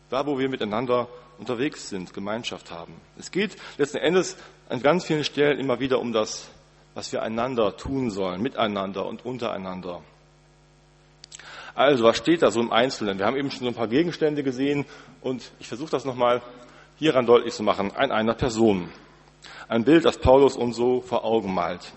Da, 0.09 0.25
wo 0.25 0.37
wir 0.37 0.49
miteinander 0.49 1.07
unterwegs 1.39 1.89
sind, 1.89 2.13
Gemeinschaft 2.13 2.71
haben. 2.71 2.93
Es 3.17 3.31
geht 3.31 3.55
letzten 3.77 3.97
Endes 3.97 4.37
an 4.67 4.81
ganz 4.81 5.05
vielen 5.05 5.23
Stellen 5.23 5.59
immer 5.59 5.79
wieder 5.79 5.99
um 5.99 6.11
das, 6.11 6.49
was 6.93 7.11
wir 7.11 7.23
einander 7.23 7.77
tun 7.77 8.11
sollen, 8.11 8.41
miteinander 8.41 9.05
und 9.05 9.25
untereinander. 9.25 10.01
Also, 11.75 12.03
was 12.03 12.17
steht 12.17 12.41
da 12.41 12.51
so 12.51 12.59
im 12.59 12.71
Einzelnen? 12.71 13.19
Wir 13.19 13.25
haben 13.25 13.37
eben 13.37 13.51
schon 13.51 13.61
so 13.61 13.67
ein 13.67 13.73
paar 13.73 13.87
Gegenstände 13.87 14.43
gesehen 14.43 14.85
und 15.21 15.51
ich 15.59 15.67
versuche 15.67 15.91
das 15.91 16.03
nochmal 16.03 16.41
hieran 16.97 17.25
deutlich 17.25 17.53
zu 17.53 17.63
machen. 17.63 17.91
An 17.95 18.11
einer 18.11 18.33
Person. 18.33 18.89
Ein 19.69 19.85
Bild, 19.85 20.03
das 20.03 20.17
Paulus 20.17 20.57
uns 20.57 20.75
so 20.75 21.01
vor 21.01 21.23
Augen 21.23 21.53
malt. 21.53 21.93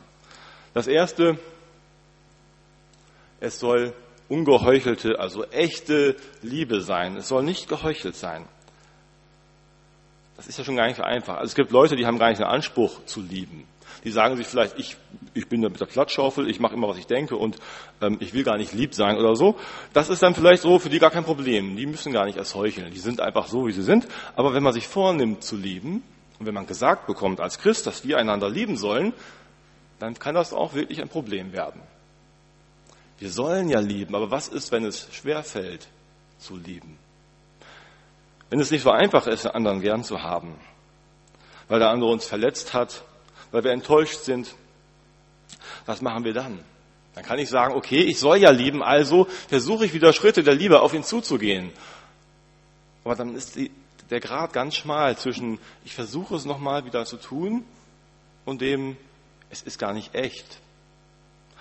Das 0.75 0.87
erste, 0.87 1.39
es 3.41 3.59
soll 3.59 3.93
ungeheuchelte, 4.29 5.19
also 5.19 5.45
echte 5.47 6.17
Liebe 6.43 6.81
sein. 6.81 7.17
Es 7.17 7.29
soll 7.29 7.43
nicht 7.43 7.69
geheuchelt 7.69 8.15
sein. 8.15 8.47
Das 10.37 10.47
ist 10.47 10.59
ja 10.59 10.65
schon 10.65 10.77
gar 10.77 10.87
nicht 10.87 10.97
so 10.97 11.03
einfach. 11.03 11.35
Also 11.35 11.47
es 11.47 11.55
gibt 11.55 11.71
Leute, 11.71 11.97
die 11.97 12.07
haben 12.07 12.19
gar 12.19 12.29
nicht 12.29 12.41
den 12.41 12.47
Anspruch 12.47 13.05
zu 13.05 13.21
lieben. 13.21 13.67
Die 14.05 14.11
sagen 14.11 14.37
sich 14.37 14.47
vielleicht, 14.47 14.79
ich, 14.79 14.97
ich 15.35 15.49
bin 15.49 15.63
da 15.63 15.69
mit 15.69 15.81
der 15.81 15.87
Platzschaufel, 15.87 16.49
ich 16.51 16.59
mache 16.59 16.75
immer, 16.75 16.89
was 16.89 16.99
ich 16.99 17.07
denke 17.07 17.37
und 17.37 17.57
ähm, 18.01 18.17
ich 18.21 18.35
will 18.35 18.43
gar 18.43 18.57
nicht 18.57 18.73
lieb 18.73 18.95
sein 18.95 19.17
oder 19.17 19.37
so. 19.37 19.57
Das 19.93 20.09
ist 20.09 20.23
dann 20.23 20.35
vielleicht 20.35 20.63
so 20.63 20.79
für 20.79 20.89
die 20.89 20.99
gar 20.99 21.11
kein 21.11 21.25
Problem. 21.25 21.77
Die 21.77 21.87
müssen 21.87 22.13
gar 22.13 22.25
nicht 22.25 22.37
erst 22.39 22.55
heucheln. 22.55 22.91
Die 22.91 22.99
sind 22.99 23.21
einfach 23.21 23.47
so, 23.47 23.67
wie 23.67 23.73
sie 23.73 23.83
sind. 23.83 24.09
Aber 24.35 24.55
wenn 24.55 24.63
man 24.63 24.73
sich 24.73 24.89
vornimmt 24.89 25.45
zu 25.45 25.57
lieben, 25.57 26.03
und 26.43 26.47
wenn 26.47 26.55
man 26.55 26.67
gesagt 26.67 27.07
bekommt 27.07 27.41
als 27.41 27.59
Christ, 27.59 27.87
dass 27.87 28.05
wir 28.05 28.19
einander 28.19 28.51
lieben 28.51 28.77
sollen, 28.77 29.13
dann 30.01 30.19
kann 30.19 30.35
das 30.35 30.53
auch 30.53 30.75
wirklich 30.75 31.01
ein 31.01 31.09
Problem 31.09 31.53
werden. 31.53 31.81
Wir 33.19 33.31
sollen 33.31 33.69
ja 33.69 33.79
lieben, 33.79 34.17
aber 34.17 34.33
was 34.33 34.49
ist, 34.49 34.73
wenn 34.73 34.85
es 34.85 35.07
schwer 35.15 35.45
fällt 35.45 35.87
zu 36.39 36.57
lieben? 36.57 36.99
Wenn 38.53 38.61
es 38.61 38.71
nicht 38.71 38.83
so 38.83 38.91
einfach 38.91 39.27
ist, 39.29 39.45
den 39.45 39.53
anderen 39.53 39.81
gern 39.81 40.05
zu 40.05 40.23
haben, 40.23 40.55
weil 41.69 41.79
der 41.79 41.89
andere 41.89 42.11
uns 42.11 42.27
verletzt 42.27 42.75
hat, 42.75 43.03
weil 43.51 43.65
wir 43.65 43.71
enttäuscht 43.71 44.25
sind, 44.25 44.55
was 45.87 46.03
machen 46.03 46.25
wir 46.25 46.35
dann? 46.35 46.63
Dann 47.15 47.25
kann 47.25 47.39
ich 47.39 47.49
sagen, 47.49 47.75
okay, 47.75 48.03
ich 48.03 48.19
soll 48.19 48.37
ja 48.37 48.51
lieben, 48.51 48.83
also 48.83 49.27
versuche 49.49 49.87
ich 49.87 49.95
wieder 49.95 50.13
Schritte 50.13 50.43
der 50.43 50.55
Liebe 50.55 50.83
auf 50.83 50.93
ihn 50.93 51.03
zuzugehen. 51.03 51.73
Aber 53.05 53.15
dann 53.15 53.35
ist 53.37 53.57
die, 53.57 53.71
der 54.11 54.21
Grad 54.21 54.53
ganz 54.53 54.75
schmal 54.75 55.17
zwischen, 55.17 55.59
ich 55.87 55.95
versuche 55.95 56.35
es 56.35 56.45
nochmal 56.45 56.85
wieder 56.85 57.07
zu 57.07 57.17
tun 57.17 57.65
und 58.45 58.61
dem, 58.61 58.99
es 59.49 59.63
ist 59.63 59.79
gar 59.79 59.95
nicht 59.95 60.15
echt. 60.15 60.59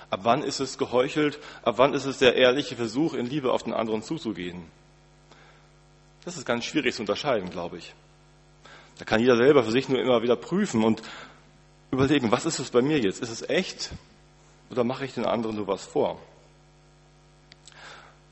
Ab 0.10 0.19
wann 0.24 0.43
ist 0.43 0.60
es 0.60 0.77
geheuchelt? 0.77 1.39
Ab 1.63 1.75
wann 1.77 1.93
ist 1.93 2.03
es 2.03 2.17
der 2.17 2.36
ehrliche 2.36 2.75
Versuch, 2.75 3.13
in 3.13 3.27
Liebe 3.27 3.53
auf 3.53 3.63
den 3.63 3.71
anderen 3.71 4.03
zuzugehen? 4.03 4.65
Das 6.25 6.38
ist 6.38 6.46
ganz 6.46 6.66
schwierig 6.66 6.96
zu 6.96 7.01
unterscheiden, 7.01 7.50
glaube 7.50 7.78
ich. 7.78 7.94
Da 9.00 9.06
kann 9.06 9.20
jeder 9.20 9.38
selber 9.38 9.63
für 9.63 9.72
sich 9.72 9.90
nur 9.90 10.00
immer 10.00 10.22
wieder 10.22 10.36
prüfen 10.36 10.84
und 10.84 11.01
überlegen, 11.92 12.32
was 12.32 12.46
ist 12.46 12.60
es 12.60 12.70
bei 12.70 12.82
mir 12.82 13.00
jetzt? 13.00 13.22
Ist 13.22 13.32
es 13.32 13.48
echt 13.50 13.92
oder 14.70 14.84
mache 14.84 15.06
ich 15.06 15.13
den 15.13 15.25
anderen 15.25 15.56
nur 15.56 15.68
was 15.68 15.86
vor? 15.86 16.20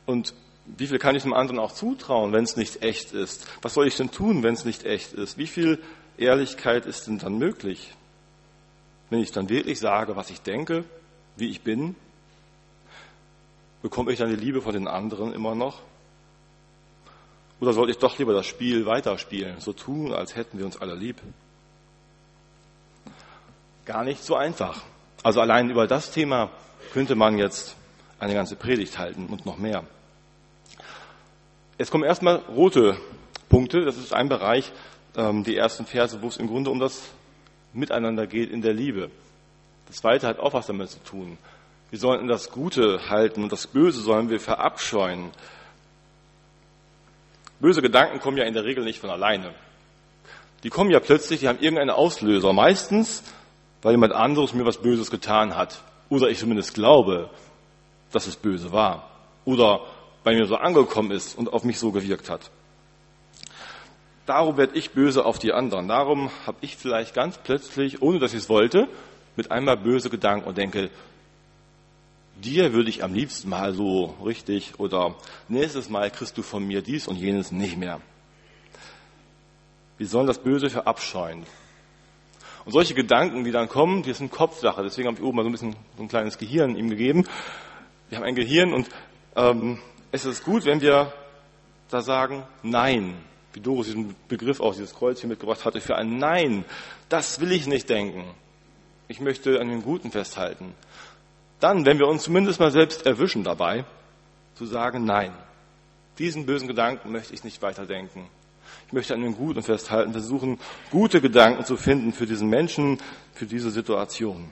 Und 0.05 0.34
wie 0.65 0.88
viel 0.88 1.00
kann 1.00 1.15
ich 1.15 1.24
dem 1.24 1.34
anderen 1.34 1.60
auch 1.60 1.72
zutrauen, 1.72 2.31
wenn 2.31 2.43
es 2.43 2.55
nicht 2.55 2.84
echt 2.84 3.12
ist? 3.12 3.48
Was 3.62 3.74
soll 3.74 3.88
ich 3.88 3.98
denn 3.98 4.12
tun, 4.12 4.43
wenn 4.43 4.53
es 4.53 4.65
nicht 4.65 4.86
echt 4.86 5.13
ist? 5.13 5.38
Wie 5.38 5.48
viel 5.48 5.81
Ehrlichkeit 6.17 6.86
ist 6.86 7.08
denn 7.08 7.17
dann 7.17 7.38
möglich? 7.38 7.93
Wenn 9.10 9.19
ich 9.19 9.31
dann 9.31 9.50
wirklich 9.50 9.79
sage, 9.79 10.15
was 10.15 10.29
ich 10.29 10.41
denke, 10.41 10.86
wie 11.36 11.50
ich 11.50 11.62
bin, 11.62 11.96
bekomme 13.81 14.12
ich 14.12 14.19
dann 14.19 14.29
die 14.29 14.36
Liebe 14.36 14.62
von 14.62 14.74
den 14.74 14.88
anderen 14.88 15.34
immer 15.34 15.55
noch? 15.55 15.81
Oder 17.59 17.73
sollte 17.73 17.91
ich 17.91 17.97
doch 17.97 18.17
lieber 18.17 18.33
das 18.33 18.47
Spiel 18.47 18.85
weiterspielen, 18.85 19.59
so 19.59 19.73
tun, 19.73 20.13
als 20.13 20.35
hätten 20.35 20.57
wir 20.57 20.65
uns 20.65 20.79
alle 20.79 20.95
lieb? 20.95 21.17
Gar 23.85 24.03
nicht 24.03 24.23
so 24.23 24.35
einfach. 24.35 24.81
Also 25.23 25.41
allein 25.41 25.69
über 25.69 25.87
das 25.87 26.11
Thema 26.11 26.49
könnte 26.93 27.15
man 27.15 27.37
jetzt 27.37 27.75
eine 28.19 28.33
ganze 28.33 28.55
Predigt 28.55 28.97
halten 28.97 29.27
und 29.27 29.45
noch 29.45 29.57
mehr. 29.57 29.83
Jetzt 31.77 31.91
kommen 31.91 32.03
erstmal 32.03 32.35
rote 32.35 32.97
Punkte. 33.49 33.83
Das 33.83 33.97
ist 33.97 34.13
ein 34.13 34.29
Bereich, 34.29 34.71
ähm, 35.15 35.43
die 35.43 35.55
ersten 35.55 35.85
Verse, 35.85 36.21
wo 36.21 36.27
es 36.27 36.37
im 36.37 36.47
Grunde 36.47 36.69
um 36.69 36.79
das 36.79 37.09
Miteinander 37.73 38.27
geht 38.27 38.51
in 38.51 38.61
der 38.61 38.73
Liebe. 38.73 39.09
Das 39.87 39.97
zweite 39.97 40.27
hat 40.27 40.39
auch 40.39 40.53
was 40.53 40.67
damit 40.67 40.89
zu 40.89 40.99
tun. 41.03 41.37
Wir 41.89 41.99
sollten 41.99 42.27
das 42.27 42.51
Gute 42.51 43.09
halten 43.09 43.43
und 43.43 43.51
das 43.51 43.67
Böse 43.67 44.01
sollen 44.01 44.29
wir 44.29 44.39
verabscheuen. 44.39 45.31
Böse 47.59 47.81
Gedanken 47.81 48.19
kommen 48.19 48.37
ja 48.37 48.45
in 48.45 48.53
der 48.53 48.63
Regel 48.63 48.83
nicht 48.83 48.99
von 48.99 49.09
alleine. 49.09 49.53
Die 50.63 50.69
kommen 50.69 50.91
ja 50.91 50.99
plötzlich, 50.99 51.41
die 51.41 51.47
haben 51.47 51.59
irgendeinen 51.59 51.89
Auslöser. 51.89 52.53
Meistens, 52.53 53.23
weil 53.81 53.93
jemand 53.93 54.13
anderes 54.13 54.53
mir 54.53 54.65
was 54.65 54.81
Böses 54.81 55.11
getan 55.11 55.55
hat. 55.55 55.81
Oder 56.09 56.29
ich 56.29 56.39
zumindest 56.39 56.73
glaube, 56.73 57.29
dass 58.11 58.27
es 58.27 58.35
böse 58.35 58.71
war. 58.71 59.09
Oder 59.45 59.81
bei 60.23 60.35
mir 60.35 60.45
so 60.45 60.55
angekommen 60.55 61.11
ist 61.11 61.37
und 61.37 61.51
auf 61.51 61.63
mich 61.63 61.79
so 61.79 61.91
gewirkt 61.91 62.29
hat. 62.29 62.49
Darum 64.25 64.57
werde 64.57 64.77
ich 64.77 64.91
böse 64.91 65.25
auf 65.25 65.39
die 65.39 65.53
anderen. 65.53 65.87
Darum 65.87 66.29
habe 66.45 66.57
ich 66.61 66.77
vielleicht 66.77 67.15
ganz 67.15 67.37
plötzlich, 67.37 68.01
ohne 68.01 68.19
dass 68.19 68.33
ich 68.33 68.39
es 68.39 68.49
wollte, 68.49 68.87
mit 69.35 69.51
einmal 69.51 69.77
böse 69.77 70.09
Gedanken 70.09 70.47
und 70.47 70.57
denke, 70.57 70.89
dir 72.43 72.74
würde 72.74 72.89
ich 72.89 73.03
am 73.03 73.13
liebsten 73.13 73.50
mal 73.50 73.74
so 73.74 74.15
richtig 74.25 74.79
oder 74.79 75.15
nächstes 75.48 75.89
Mal 75.89 76.12
kriegst 76.12 76.38
du 76.38 76.41
von 76.41 76.65
mir 76.65 76.81
dies 76.81 77.08
und 77.08 77.15
jenes 77.15 77.51
nicht 77.51 77.77
mehr. 77.77 78.01
Wir 79.98 80.08
sollen 80.08 80.27
das 80.27 80.39
Böse 80.39 80.69
verabscheuen. 80.69 81.46
Und 82.65 82.72
solche 82.72 82.93
Gedanken, 82.93 83.43
die 83.43 83.51
dann 83.51 83.67
kommen, 83.67 84.03
die 84.03 84.13
sind 84.13 84.31
Kopfsache. 84.31 84.84
Deswegen 84.84 85.08
habe 85.08 85.17
ich 85.17 85.24
oben 85.24 85.38
mal 85.38 85.43
so 85.43 85.50
ein 85.50 85.51
bisschen 85.51 85.75
so 85.98 86.03
ein 86.03 86.08
kleines 86.08 86.38
Gehirn 86.38 86.75
ihm 86.75 86.89
gegeben. 86.89 87.25
Wir 88.10 88.17
haben 88.17 88.25
ein 88.25 88.36
Gehirn 88.36 88.74
und 88.74 88.89
ähm, 89.36 89.79
es 90.12 90.25
ist 90.25 90.43
gut, 90.43 90.65
wenn 90.65 90.81
wir 90.81 91.13
da 91.89 92.01
sagen 92.01 92.43
Nein, 92.63 93.15
wie 93.53 93.60
Doris 93.60 93.88
diesen 93.88 94.15
Begriff 94.27 94.60
auch, 94.60 94.74
dieses 94.74 94.93
Kreuz 94.93 95.19
hier 95.19 95.29
mitgebracht 95.29 95.65
hatte, 95.65 95.81
für 95.81 95.96
ein 95.96 96.17
Nein. 96.17 96.65
Das 97.10 97.39
will 97.39 97.51
ich 97.51 97.67
nicht 97.67 97.89
denken. 97.89 98.24
Ich 99.08 99.19
möchte 99.19 99.60
an 99.60 99.69
dem 99.69 99.84
Guten 99.84 100.12
festhalten. 100.12 100.74
Dann, 101.59 101.85
wenn 101.85 101.99
wir 101.99 102.07
uns 102.07 102.23
zumindest 102.23 102.59
mal 102.59 102.71
selbst 102.71 103.05
erwischen 103.05 103.43
dabei, 103.43 103.85
zu 104.55 104.65
sagen 104.65 105.05
Nein. 105.05 105.33
Diesen 106.17 106.45
bösen 106.45 106.67
Gedanken 106.67 107.11
möchte 107.11 107.33
ich 107.33 107.43
nicht 107.43 107.61
weiterdenken. 107.61 108.27
Ich 108.87 108.93
möchte 108.93 109.13
an 109.13 109.21
dem 109.21 109.35
Guten 109.35 109.63
festhalten, 109.63 110.11
versuchen, 110.11 110.59
gute 110.91 111.21
Gedanken 111.21 111.63
zu 111.63 111.77
finden 111.77 112.11
für 112.11 112.25
diesen 112.25 112.49
Menschen, 112.49 112.99
für 113.33 113.45
diese 113.45 113.71
Situation. 113.71 114.49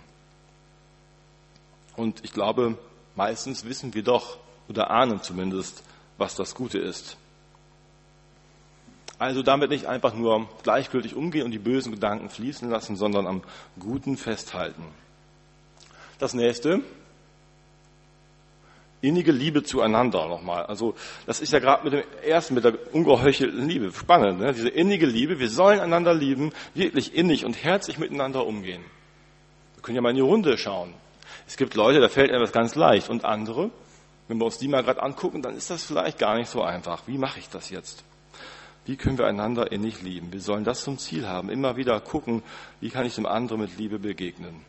Und 1.96 2.24
ich 2.24 2.32
glaube, 2.32 2.78
meistens 3.16 3.66
wissen 3.66 3.94
wir 3.94 4.04
doch, 4.04 4.38
oder 4.70 4.92
ahnen 4.92 5.22
zumindest, 5.22 5.84
was 6.18 6.36
das 6.36 6.56
Gute 6.56 6.78
ist. 6.78 7.18
Also 9.20 9.42
damit 9.42 9.72
nicht 9.72 9.88
einfach 9.88 10.14
nur 10.14 10.48
gleichgültig 10.64 11.16
umgehen 11.16 11.46
und 11.46 11.52
die 11.52 11.60
bösen 11.60 11.92
Gedanken 11.92 12.30
fließen 12.30 12.70
lassen, 12.70 12.96
sondern 12.96 13.26
am 13.26 13.42
Guten 13.80 14.16
festhalten. 14.16 14.84
Das 16.20 16.34
nächste, 16.34 16.82
innige 19.02 19.32
Liebe 19.32 19.64
zueinander 19.64 20.28
nochmal. 20.28 20.66
Also 20.66 20.96
das 21.26 21.40
ist 21.40 21.54
ja 21.54 21.60
gerade 21.60 21.84
mit 21.84 21.94
dem 21.94 22.04
ersten, 22.24 22.56
mit 22.56 22.64
der 22.64 22.94
ungeheuchelten 22.94 23.68
Liebe 23.68 23.92
spannend. 23.94 24.40
Ne? 24.40 24.54
Diese 24.54 24.70
innige 24.70 25.06
Liebe, 25.06 25.40
wir 25.40 25.50
sollen 25.50 25.80
einander 25.80 26.14
lieben, 26.14 26.52
wirklich 26.74 27.14
innig 27.16 27.46
und 27.46 27.64
herzlich 27.64 28.00
miteinander 28.00 28.46
umgehen. 28.46 28.84
Wir 29.76 29.84
können 29.84 29.96
ja 29.96 30.02
mal 30.02 30.10
in 30.10 30.16
die 30.16 30.22
Runde 30.22 30.58
schauen. 30.58 30.94
Es 31.48 31.58
gibt 31.58 31.76
Leute, 31.76 32.00
da 32.00 32.10
fällt 32.10 32.32
etwas 32.32 32.52
ganz 32.52 32.76
leicht 32.76 33.10
und 33.10 33.24
andere, 33.24 33.70
wenn 34.28 34.40
wir 34.40 34.46
uns 34.46 34.58
die 34.58 34.68
mal 34.68 34.84
gerade 34.84 35.02
angucken, 35.02 35.42
dann 35.42 35.56
ist 35.56 35.70
das 35.70 35.86
vielleicht 35.86 36.18
gar 36.18 36.36
nicht 36.36 36.50
so 36.50 36.62
einfach. 36.62 37.04
Wie 37.08 37.18
mache 37.18 37.40
ich 37.40 37.50
das 37.50 37.70
jetzt? 37.70 38.04
Wie 38.86 38.98
können 38.98 39.18
wir 39.18 39.26
einander 39.26 39.72
innig 39.72 40.02
lieben? 40.02 40.34
Wir 40.34 40.42
sollen 40.42 40.64
das 40.64 40.84
zum 40.84 40.98
Ziel 40.98 41.28
haben. 41.28 41.50
Immer 41.50 41.78
wieder 41.78 42.00
gucken, 42.02 42.44
wie 42.82 42.90
kann 42.90 43.06
ich 43.06 43.16
dem 43.16 43.26
anderen 43.26 43.62
mit 43.62 43.78
Liebe 43.78 44.00
begegnen. 44.00 44.66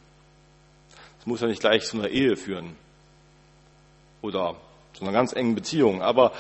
Es 1.21 1.27
muss 1.27 1.41
ja 1.41 1.47
nicht 1.47 1.61
gleich 1.61 1.85
zu 1.85 1.99
einer 1.99 2.09
Ehe 2.09 2.37
führen 2.37 2.77
oder 4.23 4.57
zu 4.95 5.05
einer 5.05 5.13
ganz 5.13 5.33
engen 5.33 5.55
Beziehung, 5.55 6.03
aber 6.03 6.33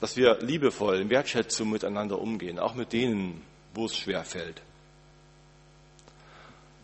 dass 0.00 0.16
wir 0.16 0.38
liebevoll, 0.40 1.00
in 1.00 1.10
Wertschätzung 1.10 1.70
miteinander 1.70 2.18
umgehen, 2.18 2.58
auch 2.58 2.74
mit 2.74 2.92
denen, 2.92 3.42
wo 3.74 3.86
es 3.86 3.96
schwer 3.96 4.24
fällt. 4.24 4.60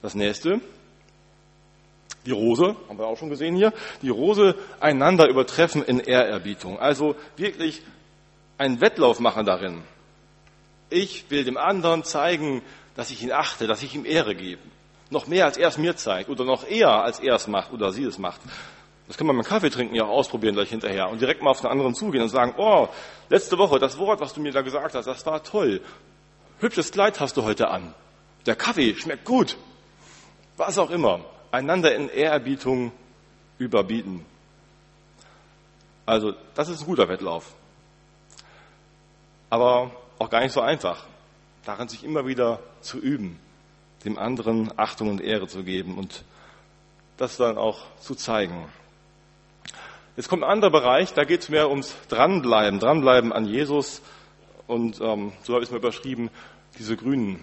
Das 0.03 0.15
nächste, 0.15 0.61
die 2.25 2.31
Rose, 2.31 2.77
haben 2.89 2.99
wir 2.99 3.07
auch 3.07 3.19
schon 3.19 3.31
gesehen 3.31 3.57
hier, 3.57 3.73
die 4.03 4.09
Rose 4.09 4.55
einander 4.79 5.29
übertreffen 5.29 5.83
in 5.83 6.00
Ehrerbietung. 6.00 6.79
Also 6.79 7.17
wirklich 7.37 7.83
einen 8.59 8.81
Wettlauf 8.81 9.21
machen 9.21 9.47
darin. 9.47 9.83
Ich 10.91 11.31
will 11.31 11.45
dem 11.45 11.57
anderen 11.57 12.05
zeigen, 12.05 12.62
dass 12.95 13.11
ich 13.11 13.23
ihn 13.23 13.33
achte, 13.33 13.67
dass 13.67 13.83
ich 13.83 13.95
ihm 13.95 14.05
Ehre 14.05 14.35
gebe. 14.35 14.62
Noch 15.11 15.26
mehr 15.26 15.45
als 15.45 15.57
er 15.57 15.69
es 15.69 15.79
mir 15.79 15.97
zeigt 15.97 16.31
oder 16.31 16.45
noch 16.45 16.67
eher 16.67 17.02
als 17.02 17.21
er 17.21 17.35
es 17.35 17.47
macht 17.47 17.73
oder 17.73 17.93
sie 17.93 18.05
es 18.05 18.19
macht. 18.19 18.40
Das 19.09 19.17
kann 19.17 19.26
man 19.26 19.37
beim 19.37 19.45
Kaffee 19.45 19.71
trinken 19.71 19.97
ja 19.97 20.05
ausprobieren 20.05 20.55
gleich 20.55 20.69
hinterher 20.69 21.09
und 21.09 21.21
direkt 21.21 21.43
mal 21.43 21.50
auf 21.50 21.61
den 21.61 21.71
anderen 21.71 21.97
zugehen 21.97 22.23
und 22.23 22.29
sagen, 22.29 22.55
oh, 22.57 22.88
letzte 23.29 23.59
Woche 23.59 23.81
das 23.81 23.99
Wort, 23.99 24.21
was 24.21 24.33
du 24.35 24.40
mir 24.40 24.52
da 24.52 24.62
gesagt 24.62 24.95
hast, 24.95 25.07
das 25.07 25.26
war 25.26 25.43
toll. 25.43 25.81
Hübsches 26.61 26.93
Kleid 26.93 27.19
hast 27.19 27.37
du 27.37 27.43
heute 27.43 27.71
an. 27.71 27.93
Der 28.47 28.55
Kaffee 28.55 28.95
schmeckt 28.95 29.25
gut. 29.25 29.57
Was 30.57 30.79
auch 30.79 30.90
immer. 30.90 31.25
Einander 31.50 31.93
in 31.95 32.09
Ehrerbietung 32.09 32.93
überbieten. 33.59 34.25
Also, 36.07 36.35
das 36.55 36.69
ist 36.69 36.83
ein 36.83 36.87
guter 36.87 37.09
Wettlauf. 37.09 37.52
Aber 39.49 39.90
auch 40.19 40.31
gar 40.31 40.40
nicht 40.40 40.52
so 40.52 40.61
einfach, 40.61 41.05
darin 41.64 41.88
sich 41.88 42.05
immer 42.05 42.26
wieder 42.26 42.61
zu 42.81 42.99
üben, 42.99 43.40
dem 44.04 44.19
anderen 44.19 44.71
Achtung 44.78 45.09
und 45.09 45.21
Ehre 45.21 45.47
zu 45.47 45.62
geben 45.62 45.99
und 45.99 46.25
das 47.16 47.37
dann 47.37 47.59
auch 47.59 47.80
zu 48.00 48.14
zeigen. 48.14 48.66
Jetzt 50.16 50.28
kommt 50.28 50.42
ein 50.42 50.50
anderer 50.50 50.71
Bereich, 50.71 51.12
da 51.14 51.25
geht 51.25 51.42
es 51.42 51.49
mehr 51.49 51.71
ums 51.71 51.95
Dranbleiben, 52.09 52.80
Dranbleiben 52.80 53.33
an 53.33 53.47
Jesus 53.47 54.02
und 54.66 55.00
ähm, 55.00 55.33
so 55.42 55.54
habe 55.54 55.62
ich 55.62 55.69
es 55.69 55.73
mir 55.73 55.78
überschrieben, 55.78 56.30
diese 56.78 56.97
grünen 56.97 57.40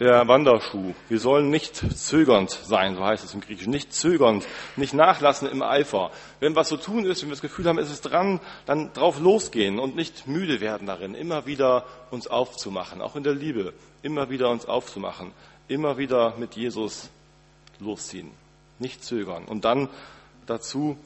der 0.00 0.26
Wanderschuh. 0.26 0.94
Wir 1.10 1.20
sollen 1.20 1.50
nicht 1.50 1.76
zögernd 1.76 2.50
sein, 2.50 2.96
so 2.96 3.04
heißt 3.04 3.22
es 3.22 3.34
im 3.34 3.42
Griechischen. 3.42 3.70
Nicht 3.70 3.92
zögernd, 3.92 4.46
nicht 4.76 4.94
nachlassen 4.94 5.46
im 5.46 5.62
Eifer. 5.62 6.10
Wenn 6.40 6.56
was 6.56 6.68
zu 6.68 6.76
so 6.76 6.82
tun 6.82 7.04
ist, 7.04 7.20
wenn 7.20 7.28
wir 7.28 7.34
das 7.34 7.42
Gefühl 7.42 7.66
haben, 7.66 7.78
es 7.78 7.90
ist 7.90 8.00
dran, 8.00 8.40
dann 8.64 8.94
drauf 8.94 9.20
losgehen 9.20 9.78
und 9.78 9.94
nicht 9.96 10.26
müde 10.26 10.60
werden 10.60 10.86
darin, 10.86 11.14
immer 11.14 11.44
wieder 11.44 11.84
uns 12.10 12.26
aufzumachen, 12.26 13.02
auch 13.02 13.14
in 13.14 13.22
der 13.22 13.34
Liebe, 13.34 13.74
immer 14.02 14.30
wieder 14.30 14.48
uns 14.48 14.64
aufzumachen, 14.64 15.32
immer 15.68 15.98
wieder 15.98 16.34
mit 16.38 16.56
Jesus 16.56 17.10
losziehen. 17.78 18.30
Nicht 18.78 19.04
zögern. 19.04 19.44
Und 19.44 19.66
dann 19.66 19.90
dazu 20.46 20.96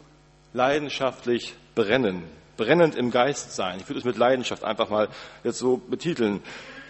leidenschaftlich 0.52 1.54
brennen. 1.74 2.22
Brennend 2.56 2.94
im 2.94 3.10
Geist 3.10 3.56
sein. 3.56 3.80
Ich 3.80 3.88
würde 3.88 3.98
es 3.98 4.04
mit 4.04 4.16
Leidenschaft 4.16 4.62
einfach 4.62 4.88
mal 4.88 5.08
jetzt 5.42 5.58
so 5.58 5.78
betiteln 5.78 6.40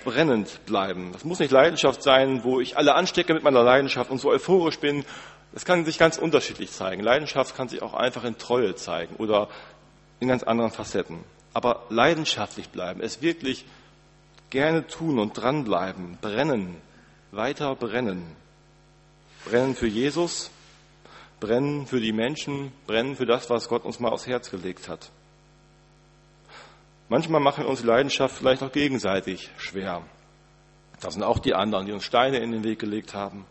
brennend 0.05 0.65
bleiben. 0.67 1.11
Das 1.13 1.25
muss 1.25 1.39
nicht 1.39 1.51
Leidenschaft 1.51 2.03
sein, 2.03 2.45
wo 2.45 2.61
ich 2.61 2.77
alle 2.77 2.95
anstecke 2.95 3.35
mit 3.35 3.43
meiner 3.43 3.63
Leidenschaft 3.63 4.11
und 4.11 4.21
so 4.21 4.31
euphorisch 4.31 4.79
bin. 4.79 5.05
Das 5.53 5.65
kann 5.65 5.85
sich 5.85 5.99
ganz 5.99 6.19
unterschiedlich 6.19 6.73
zeigen. 6.73 7.03
Leidenschaft 7.03 7.57
kann 7.57 7.69
sich 7.69 7.83
auch 7.83 7.95
einfach 7.95 8.25
in 8.25 8.39
Treue 8.39 8.75
zeigen 8.75 9.17
oder 9.17 9.49
in 10.21 10.29
ganz 10.29 10.43
anderen 10.43 10.71
Facetten. 10.71 11.21
Aber 11.53 11.85
leidenschaftlich 11.89 12.69
bleiben, 12.71 13.01
es 13.01 13.23
wirklich 13.23 13.65
gerne 14.51 14.87
tun 14.87 15.19
und 15.19 15.35
dranbleiben, 15.35 16.19
brennen, 16.21 16.77
weiter 17.31 17.75
brennen. 17.75 18.25
Brennen 19.45 19.75
für 19.75 19.87
Jesus, 19.87 20.51
brennen 21.41 21.87
für 21.87 22.01
die 22.01 22.13
Menschen, 22.13 22.73
brennen 22.87 23.17
für 23.17 23.27
das, 23.27 23.51
was 23.51 23.69
Gott 23.69 23.85
uns 23.85 24.01
mal 24.01 24.11
aufs 24.11 24.27
Herz 24.27 24.51
gelegt 24.51 24.89
hat. 24.89 25.11
Manchmal 27.09 27.41
machen 27.41 27.67
uns 27.67 27.85
Leidenschaft 27.85 28.37
vielleicht 28.37 28.63
auch 28.63 28.73
gegenseitig 28.73 29.51
schwer. 29.59 30.03
Das 31.01 31.15
sind 31.15 31.23
auch 31.23 31.39
die 31.39 31.55
anderen, 31.55 31.87
die 31.87 31.93
uns 31.93 32.05
Steine 32.05 32.39
in 32.39 32.51
den 32.51 32.65
Weg 32.65 32.79
gelegt 32.79 33.15
haben, 33.15 33.45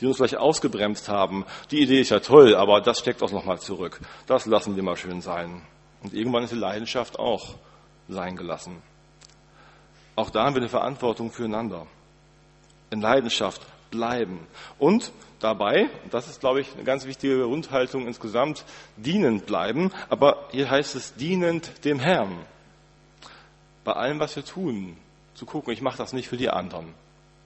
die 0.00 0.06
uns 0.06 0.16
vielleicht 0.16 0.36
ausgebremst 0.36 1.08
haben. 1.08 1.46
Die 1.70 1.80
Idee 1.80 2.00
ist 2.00 2.10
ja 2.10 2.20
toll, 2.20 2.54
aber 2.54 2.80
das 2.80 2.98
steckt 2.98 3.22
auch 3.22 3.30
nochmal 3.30 3.58
zurück. 3.58 4.00
Das 4.26 4.46
lassen 4.46 4.76
wir 4.76 4.82
mal 4.82 4.96
schön 4.96 5.22
sein. 5.22 5.62
Und 6.02 6.12
irgendwann 6.12 6.44
ist 6.44 6.52
die 6.52 6.58
Leidenschaft 6.58 7.18
auch 7.18 7.54
sein 8.08 8.36
gelassen. 8.36 8.82
Auch 10.14 10.28
da 10.30 10.44
haben 10.44 10.54
wir 10.54 10.60
eine 10.60 10.68
Verantwortung 10.68 11.30
füreinander. 11.30 11.86
In 12.90 13.00
Leidenschaft 13.00 13.62
bleiben. 13.90 14.46
Und 14.78 15.10
dabei, 15.42 15.88
das 16.10 16.28
ist, 16.28 16.40
glaube 16.40 16.60
ich, 16.60 16.72
eine 16.74 16.84
ganz 16.84 17.04
wichtige 17.06 17.42
Grundhaltung 17.42 18.06
insgesamt, 18.06 18.64
dienend 18.96 19.46
bleiben. 19.46 19.90
Aber 20.08 20.48
hier 20.50 20.70
heißt 20.70 20.94
es 20.94 21.14
dienend 21.14 21.84
dem 21.84 21.98
Herrn. 21.98 22.38
Bei 23.84 23.92
allem, 23.92 24.20
was 24.20 24.36
wir 24.36 24.44
tun, 24.44 24.96
zu 25.34 25.46
gucken, 25.46 25.72
ich 25.72 25.82
mache 25.82 25.98
das 25.98 26.12
nicht 26.12 26.28
für 26.28 26.36
die 26.36 26.50
anderen. 26.50 26.94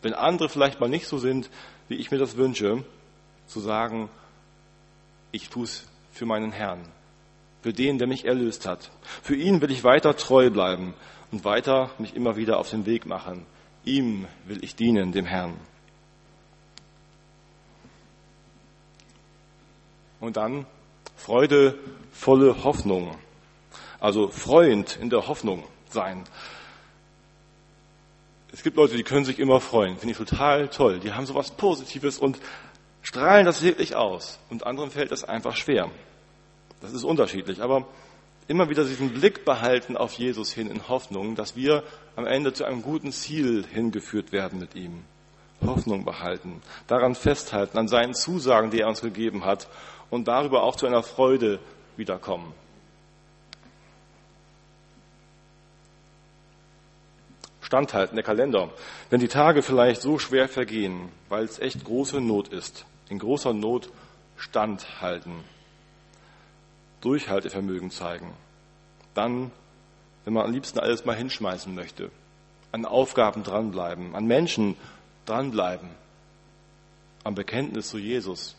Wenn 0.03 0.15
andere 0.15 0.49
vielleicht 0.49 0.81
mal 0.81 0.89
nicht 0.89 1.07
so 1.07 1.19
sind, 1.19 1.51
wie 1.89 1.97
ich 1.97 2.11
mir 2.11 2.19
das 2.19 2.37
wünsche, 2.37 2.85
zu 3.47 3.61
sagen, 3.61 4.09
ich 5.33 5.49
tue 5.49 5.65
es 5.65 5.89
für 6.13 6.27
meinen 6.27 6.53
Herrn, 6.53 6.81
für 7.63 7.73
den, 7.73 7.99
der 7.99 8.07
mich 8.07 8.25
erlöst 8.25 8.67
hat. 8.67 8.91
Für 9.23 9.37
ihn 9.37 9.61
will 9.61 9.71
ich 9.71 9.85
weiter 9.85 10.17
treu 10.17 10.51
bleiben 10.51 10.95
und 11.33 11.45
weiter 11.45 11.91
mich 11.99 12.15
immer 12.15 12.37
wieder 12.37 12.59
auf 12.59 12.71
den 12.71 12.87
Weg 12.87 13.07
machen. 13.07 13.47
Ihm 13.85 14.27
will 14.47 14.63
ich 14.63 14.77
dienen, 14.77 15.13
dem 15.13 15.27
Herrn. 15.27 15.55
Und 20.21 20.37
dann 20.37 20.67
freudevolle 21.17 22.65
Hoffnung. 22.65 23.17
Also 24.01 24.29
freuend 24.29 24.99
in 25.01 25.11
der 25.11 25.27
Hoffnung 25.27 25.65
sein. 25.89 26.25
Es 28.53 28.63
gibt 28.63 28.77
Leute, 28.77 28.97
die 28.97 29.03
können 29.03 29.25
sich 29.25 29.39
immer 29.39 29.61
freuen. 29.61 29.99
Finde 29.99 30.13
ich 30.13 30.19
total 30.19 30.69
toll. 30.69 31.01
Die 31.01 31.13
haben 31.13 31.27
sowas 31.27 31.51
Positives 31.51 32.19
und 32.19 32.39
strahlen 33.03 33.47
das 33.47 33.63
wirklich 33.63 33.95
aus. 33.97 34.39
Und 34.51 34.67
anderen 34.67 34.91
fällt 34.91 35.11
das 35.11 35.25
einfach 35.25 35.57
schwer. 35.57 35.91
Das 36.81 36.93
ist 36.93 37.05
unterschiedlich. 37.05 37.61
Aber 37.61 37.87
immer 38.49 38.69
wieder 38.69 38.85
diesen 38.85 39.13
Blick 39.13 39.45
behalten 39.45 39.97
auf 39.97 40.15
Jesus 40.15 40.53
hin 40.53 40.71
in 40.71 40.89
Hoffnung, 40.89 41.35
dass 41.35 41.57
wir 41.57 41.83
am 42.15 42.27
Ende 42.27 42.53
zu 42.53 42.65
einem 42.65 42.83
guten 42.83 43.13
Ziel 43.13 43.67
hingeführt 43.67 44.33
werden 44.33 44.59
mit 44.59 44.75
ihm. 44.75 45.05
Hoffnung 45.65 46.05
behalten, 46.05 46.61
daran 46.87 47.15
festhalten, 47.15 47.79
an 47.79 47.89
seinen 47.89 48.15
Zusagen, 48.15 48.71
die 48.71 48.81
er 48.81 48.89
uns 48.89 49.01
gegeben 49.01 49.45
hat 49.45 49.69
und 50.11 50.29
darüber 50.29 50.63
auch 50.63 50.77
zu 50.77 50.87
einer 50.87 51.03
Freude 51.03 51.59
wiederkommen. 51.97 52.53
Standhalten, 57.61 58.15
der 58.15 58.25
Kalender. 58.25 58.71
Wenn 59.11 59.19
die 59.19 59.29
Tage 59.29 59.61
vielleicht 59.61 60.01
so 60.01 60.21
schwer 60.21 60.49
vergehen, 60.49 61.09
weil 61.29 61.45
es 61.45 61.59
echt 61.59 61.85
große 61.85 62.21
Not 62.21 62.49
ist, 62.49 62.87
in 63.09 63.19
großer 63.19 63.53
Not 63.53 63.91
standhalten, 64.37 65.43
Durchhaltevermögen 67.01 67.91
zeigen, 67.91 68.33
dann, 69.15 69.51
wenn 70.25 70.35
man 70.35 70.45
am 70.45 70.53
liebsten 70.53 70.79
alles 70.79 71.05
mal 71.05 71.17
hinschmeißen 71.17 71.75
möchte, 71.75 72.11
an 72.71 72.85
Aufgaben 72.85 73.43
dranbleiben, 73.43 74.15
an 74.15 74.27
Menschen 74.27 74.77
dranbleiben, 75.25 75.89
am 77.25 77.35
Bekenntnis 77.35 77.89
zu 77.89 77.99
Jesus, 77.99 78.55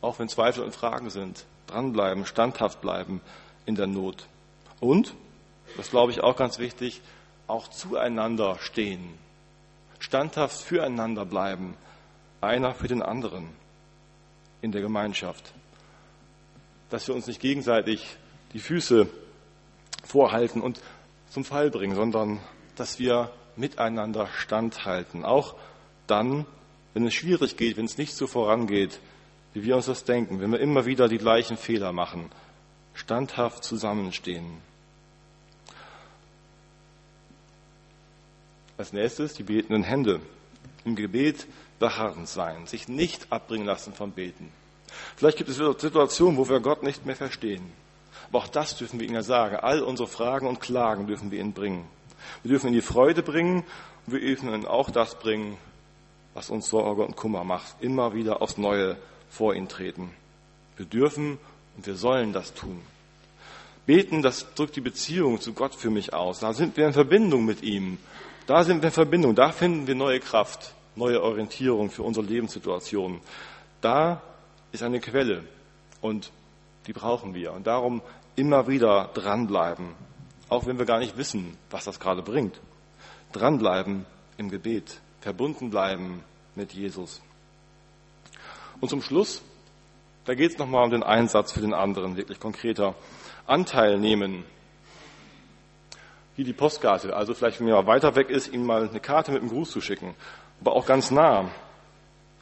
auch 0.00 0.18
wenn 0.18 0.28
Zweifel 0.28 0.64
und 0.64 0.74
Fragen 0.74 1.10
sind, 1.10 1.44
dranbleiben, 1.66 2.26
standhaft 2.26 2.80
bleiben 2.80 3.20
in 3.66 3.74
der 3.74 3.86
Not. 3.86 4.26
Und, 4.80 5.14
das 5.76 5.90
glaube 5.90 6.12
ich 6.12 6.22
auch 6.22 6.36
ganz 6.36 6.58
wichtig, 6.58 7.00
auch 7.46 7.68
zueinander 7.68 8.58
stehen, 8.60 9.14
standhaft 9.98 10.60
füreinander 10.60 11.24
bleiben, 11.24 11.76
einer 12.40 12.74
für 12.74 12.88
den 12.88 13.02
anderen 13.02 13.48
in 14.62 14.72
der 14.72 14.80
Gemeinschaft. 14.80 15.52
Dass 16.90 17.06
wir 17.08 17.14
uns 17.14 17.26
nicht 17.26 17.40
gegenseitig 17.40 18.16
die 18.52 18.60
Füße 18.60 19.08
vorhalten 20.04 20.60
und 20.60 20.80
zum 21.30 21.44
Fall 21.44 21.70
bringen, 21.70 21.94
sondern 21.94 22.40
dass 22.76 22.98
wir 22.98 23.30
miteinander 23.56 24.28
standhalten. 24.28 25.24
Auch 25.24 25.54
dann, 26.06 26.46
wenn 26.94 27.06
es 27.06 27.14
schwierig 27.14 27.56
geht, 27.56 27.76
wenn 27.76 27.84
es 27.84 27.98
nicht 27.98 28.14
so 28.14 28.26
vorangeht, 28.26 29.00
wie 29.54 29.64
wir 29.64 29.76
uns 29.76 29.86
das 29.86 30.04
denken, 30.04 30.40
wenn 30.40 30.52
wir 30.52 30.60
immer 30.60 30.86
wieder 30.86 31.08
die 31.08 31.18
gleichen 31.18 31.56
Fehler 31.56 31.92
machen, 31.92 32.30
standhaft 32.94 33.64
zusammenstehen. 33.64 34.58
Als 38.76 38.92
nächstes 38.92 39.34
die 39.34 39.42
betenden 39.42 39.82
Hände. 39.82 40.20
Im 40.84 40.94
Gebet 40.94 41.46
beharrend 41.78 42.28
sein, 42.28 42.66
sich 42.66 42.88
nicht 42.88 43.32
abbringen 43.32 43.66
lassen 43.66 43.92
vom 43.92 44.12
Beten. 44.12 44.50
Vielleicht 45.16 45.38
gibt 45.38 45.50
es 45.50 45.56
Situationen, 45.56 46.38
wo 46.38 46.48
wir 46.48 46.60
Gott 46.60 46.82
nicht 46.82 47.04
mehr 47.04 47.16
verstehen. 47.16 47.72
Aber 48.28 48.38
auch 48.38 48.48
das 48.48 48.76
dürfen 48.76 49.00
wir 49.00 49.06
ihm 49.06 49.14
ja 49.14 49.22
sagen. 49.22 49.56
All 49.56 49.82
unsere 49.82 50.08
Fragen 50.08 50.46
und 50.46 50.60
Klagen 50.60 51.06
dürfen 51.06 51.30
wir 51.30 51.40
ihn 51.40 51.52
bringen. 51.52 51.86
Wir 52.42 52.50
dürfen 52.50 52.68
ihn 52.68 52.74
die 52.74 52.82
Freude 52.82 53.22
bringen 53.22 53.64
und 54.06 54.12
wir 54.12 54.20
dürfen 54.20 54.52
ihn 54.52 54.66
auch 54.66 54.90
das 54.90 55.18
bringen, 55.18 55.56
was 56.34 56.50
uns 56.50 56.68
Sorge 56.68 57.02
und 57.02 57.16
Kummer 57.16 57.44
macht, 57.44 57.76
immer 57.80 58.14
wieder 58.14 58.42
aufs 58.42 58.58
Neue 58.58 58.96
vor 59.30 59.54
ihn 59.54 59.68
treten. 59.68 60.10
Wir 60.76 60.86
dürfen 60.86 61.38
und 61.76 61.86
wir 61.86 61.96
sollen 61.96 62.32
das 62.32 62.54
tun. 62.54 62.80
Beten, 63.86 64.20
das 64.20 64.54
drückt 64.54 64.76
die 64.76 64.82
Beziehung 64.82 65.40
zu 65.40 65.54
Gott 65.54 65.74
für 65.74 65.90
mich 65.90 66.12
aus. 66.12 66.40
Da 66.40 66.52
sind 66.52 66.76
wir 66.76 66.86
in 66.86 66.92
Verbindung 66.92 67.44
mit 67.44 67.62
ihm. 67.62 67.98
Da 68.46 68.62
sind 68.62 68.82
wir 68.82 68.88
in 68.88 68.92
Verbindung. 68.92 69.34
Da 69.34 69.50
finden 69.50 69.86
wir 69.86 69.94
neue 69.94 70.20
Kraft, 70.20 70.74
neue 70.94 71.22
Orientierung 71.22 71.90
für 71.90 72.02
unsere 72.02 72.26
Lebenssituation. 72.26 73.20
Da 73.80 74.20
ist 74.72 74.82
eine 74.82 75.00
Quelle 75.00 75.44
und 76.00 76.30
die 76.86 76.92
brauchen 76.92 77.34
wir. 77.34 77.52
Und 77.52 77.66
darum 77.66 78.02
immer 78.36 78.68
wieder 78.68 79.10
dranbleiben, 79.14 79.88
auch 80.48 80.66
wenn 80.66 80.78
wir 80.78 80.86
gar 80.86 80.98
nicht 80.98 81.16
wissen, 81.16 81.56
was 81.70 81.84
das 81.84 81.98
gerade 81.98 82.22
bringt. 82.22 82.60
Dranbleiben 83.32 84.06
im 84.36 84.50
Gebet, 84.50 85.00
verbunden 85.20 85.70
bleiben 85.70 86.22
mit 86.54 86.72
Jesus. 86.72 87.20
Und 88.80 88.88
zum 88.88 89.02
Schluss, 89.02 89.42
da 90.24 90.34
geht 90.34 90.52
es 90.52 90.58
nochmal 90.58 90.84
um 90.84 90.90
den 90.90 91.02
Einsatz 91.02 91.52
für 91.52 91.60
den 91.60 91.74
anderen, 91.74 92.16
wirklich 92.16 92.38
konkreter. 92.38 92.94
Anteil 93.46 93.98
nehmen. 93.98 94.44
Wie 96.36 96.44
die 96.44 96.52
Postkarte, 96.52 97.16
also 97.16 97.34
vielleicht, 97.34 97.58
wenn 97.58 97.66
jemand 97.66 97.88
weiter 97.88 98.14
weg 98.14 98.30
ist, 98.30 98.52
ihm 98.52 98.64
mal 98.64 98.88
eine 98.88 99.00
Karte 99.00 99.32
mit 99.32 99.40
einem 99.40 99.50
Gruß 99.50 99.70
zu 99.70 99.80
schicken, 99.80 100.14
aber 100.60 100.76
auch 100.76 100.86
ganz 100.86 101.10
nah, 101.10 101.50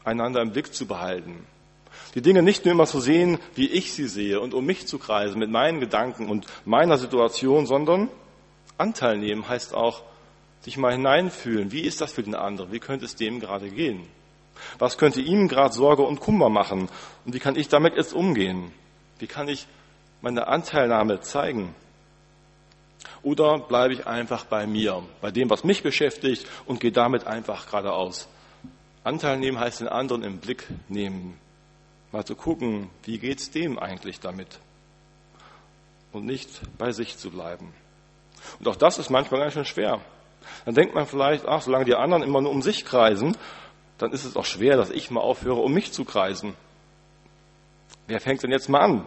einander 0.05 0.43
im 0.43 0.53
Blick 0.53 0.75
zu 0.75 0.87
behalten. 0.87 1.47
Die 2.15 2.21
Dinge 2.21 2.43
nicht 2.43 2.65
nur 2.65 2.73
immer 2.73 2.87
zu 2.87 3.01
sehen, 3.01 3.39
wie 3.55 3.69
ich 3.69 3.93
sie 3.93 4.09
sehe 4.09 4.41
und 4.41 4.53
um 4.53 4.67
mich 4.67 4.87
zu 4.87 4.99
kreisen 4.99 5.39
mit 5.39 5.51
meinen 5.51 5.81
Gedanken 5.81 6.29
und 6.29 6.47
meiner 6.65 6.99
Situation, 6.99 7.67
sondern 7.67 8.09
Anteil 8.79 9.17
nehmen 9.17 9.49
heißt 9.49 9.75
auch, 9.75 10.03
sich 10.61 10.77
mal 10.77 10.93
hineinfühlen. 10.93 11.73
Wie 11.73 11.81
ist 11.81 12.01
das 12.01 12.13
für 12.13 12.23
den 12.23 12.35
anderen? 12.35 12.73
Wie 12.73 12.81
könnte 12.81 13.05
es 13.05 13.17
dem 13.17 13.41
gerade 13.41 13.71
gehen? 13.71 14.07
Was 14.79 14.99
könnte 14.99 15.21
ihm 15.21 15.49
gerade 15.49 15.75
Sorge 15.75 16.03
und 16.03 16.21
Kummer 16.21 16.49
machen? 16.49 16.89
Und 17.25 17.35
wie 17.35 17.39
kann 17.39 17.57
ich 17.57 17.69
damit 17.69 17.97
jetzt 17.97 18.13
umgehen? 18.13 18.73
Wie 19.19 19.27
kann 19.27 19.49
ich 19.49 19.67
meine 20.21 20.49
Anteilnahme 20.49 21.21
zeigen? 21.21 21.75
Oder 23.23 23.59
bleibe 23.59 23.95
ich 23.95 24.07
einfach 24.07 24.45
bei 24.45 24.67
mir, 24.67 25.03
bei 25.21 25.31
dem, 25.31 25.51
was 25.51 25.65
mich 25.65 25.83
beschäftigt 25.83 26.47
und 26.65 26.81
gehe 26.81 26.93
damit 26.93 27.27
einfach 27.27 27.67
geradeaus? 27.67 28.29
Anteil 29.05 29.39
nehmen 29.39 29.59
heißt 29.59 29.81
den 29.81 29.89
anderen 29.89 30.23
im 30.23 30.39
Blick 30.39 30.67
nehmen. 30.89 31.39
Mal 32.13 32.25
zu 32.25 32.35
gucken, 32.35 32.91
wie 33.05 33.19
geht's 33.19 33.51
dem 33.51 33.79
eigentlich 33.79 34.21
damit? 34.21 34.59
Und 36.13 36.25
nicht 36.25 36.49
bei 36.79 36.93
sich 36.93 37.17
zu 37.19 37.31
bleiben. 37.31 37.73
Und 38.59 38.69
auch 38.69 38.77
das 38.77 38.99
ist 38.99 39.11
manchmal 39.11 39.41
ganz 39.41 39.55
schön 39.55 39.65
schwer. 39.65 40.01
Dann 40.65 40.75
denkt 40.75 40.95
man 40.95 41.07
vielleicht, 41.07 41.47
ach, 41.47 41.63
solange 41.63 41.85
die 41.85 41.95
anderen 41.95 42.23
immer 42.23 42.41
nur 42.41 42.51
um 42.51 42.63
sich 42.63 42.85
kreisen, 42.85 43.37
dann 43.99 44.13
ist 44.13 44.25
es 44.25 44.37
auch 44.37 44.45
schwer, 44.45 44.77
dass 44.77 44.91
ich 44.91 45.11
mal 45.11 45.21
aufhöre, 45.21 45.61
um 45.61 45.73
mich 45.73 45.93
zu 45.93 46.05
kreisen. 46.05 46.55
Wer 48.07 48.21
fängt 48.21 48.43
denn 48.43 48.53
jetzt 48.53 48.69
mal 48.69 48.81
an? 48.81 49.07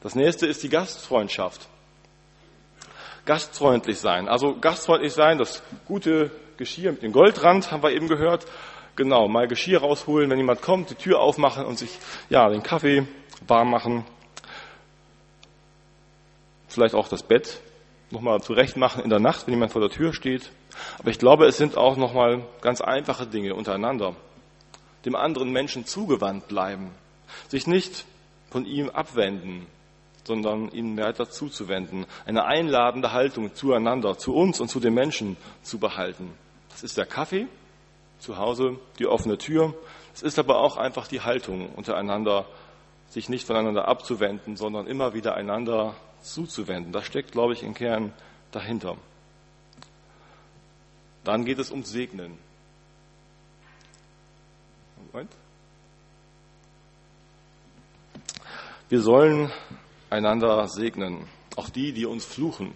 Das 0.00 0.14
nächste 0.14 0.46
ist 0.46 0.62
die 0.62 0.68
Gastfreundschaft. 0.68 1.68
Gastfreundlich 3.24 4.00
sein. 4.00 4.28
Also 4.28 4.58
gastfreundlich 4.58 5.12
sein, 5.12 5.38
das 5.38 5.62
gute 5.86 6.32
Geschirr 6.56 6.92
mit 6.92 7.02
dem 7.02 7.12
Goldrand, 7.12 7.70
haben 7.70 7.82
wir 7.82 7.92
eben 7.92 8.08
gehört. 8.08 8.46
Genau, 8.96 9.28
mal 9.28 9.46
Geschirr 9.46 9.80
rausholen, 9.80 10.28
wenn 10.28 10.38
jemand 10.38 10.60
kommt, 10.60 10.90
die 10.90 10.94
Tür 10.96 11.20
aufmachen 11.20 11.64
und 11.64 11.78
sich, 11.78 11.98
ja, 12.28 12.48
den 12.48 12.62
Kaffee 12.62 13.06
warm 13.46 13.70
machen. 13.70 14.04
Vielleicht 16.66 16.94
auch 16.94 17.08
das 17.08 17.22
Bett 17.22 17.60
nochmal 18.10 18.40
zurecht 18.42 18.76
machen 18.76 19.02
in 19.04 19.10
der 19.10 19.20
Nacht, 19.20 19.46
wenn 19.46 19.54
jemand 19.54 19.72
vor 19.72 19.80
der 19.80 19.90
Tür 19.90 20.12
steht. 20.12 20.50
Aber 20.98 21.10
ich 21.10 21.18
glaube, 21.18 21.46
es 21.46 21.56
sind 21.56 21.76
auch 21.76 21.96
nochmal 21.96 22.44
ganz 22.60 22.80
einfache 22.80 23.26
Dinge 23.26 23.54
untereinander. 23.54 24.14
Dem 25.04 25.16
anderen 25.16 25.50
Menschen 25.50 25.86
zugewandt 25.86 26.48
bleiben. 26.48 26.92
Sich 27.48 27.66
nicht 27.66 28.04
von 28.50 28.66
ihm 28.66 28.90
abwenden, 28.90 29.66
sondern 30.24 30.70
ihnen 30.70 30.96
weiter 30.96 31.28
zuzuwenden, 31.28 32.06
eine 32.26 32.44
einladende 32.44 33.12
Haltung 33.12 33.54
zueinander, 33.54 34.18
zu 34.18 34.34
uns 34.34 34.60
und 34.60 34.68
zu 34.68 34.78
den 34.78 34.94
Menschen 34.94 35.36
zu 35.62 35.78
behalten. 35.78 36.32
Das 36.70 36.82
ist 36.82 36.96
der 36.96 37.06
Kaffee, 37.06 37.46
zu 38.18 38.38
Hause 38.38 38.78
die 38.98 39.06
offene 39.06 39.38
Tür. 39.38 39.74
Es 40.14 40.22
ist 40.22 40.38
aber 40.38 40.58
auch 40.60 40.76
einfach 40.76 41.08
die 41.08 41.22
Haltung 41.22 41.70
untereinander, 41.70 42.46
sich 43.08 43.28
nicht 43.28 43.46
voneinander 43.46 43.88
abzuwenden, 43.88 44.56
sondern 44.56 44.86
immer 44.86 45.14
wieder 45.14 45.34
einander 45.34 45.96
zuzuwenden. 46.22 46.92
Das 46.92 47.04
steckt, 47.06 47.32
glaube 47.32 47.52
ich, 47.52 47.62
im 47.62 47.74
Kern 47.74 48.12
dahinter. 48.52 48.96
Dann 51.24 51.44
geht 51.44 51.58
es 51.58 51.70
um 51.70 51.84
Segnen. 51.84 52.38
Moment. 55.12 55.30
Wir 58.88 59.00
sollen 59.00 59.50
einander 60.10 60.68
segnen, 60.68 61.26
auch 61.56 61.70
die, 61.70 61.92
die 61.92 62.06
uns 62.06 62.24
fluchen. 62.24 62.74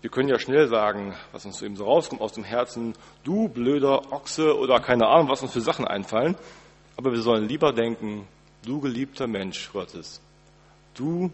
Wir 0.00 0.10
können 0.10 0.28
ja 0.28 0.38
schnell 0.38 0.66
sagen, 0.68 1.14
was 1.32 1.44
uns 1.44 1.60
eben 1.60 1.76
so 1.76 1.84
rauskommt 1.84 2.22
aus 2.22 2.32
dem 2.32 2.44
Herzen, 2.44 2.94
du 3.22 3.48
blöder 3.48 4.12
Ochse 4.12 4.58
oder 4.58 4.80
keine 4.80 5.06
Ahnung, 5.06 5.28
was 5.28 5.42
uns 5.42 5.52
für 5.52 5.60
Sachen 5.60 5.86
einfallen. 5.86 6.36
Aber 6.96 7.12
wir 7.12 7.20
sollen 7.20 7.46
lieber 7.46 7.72
denken, 7.72 8.26
du 8.64 8.80
geliebter 8.80 9.26
Mensch 9.26 9.70
Gottes, 9.72 10.20
du 10.94 11.30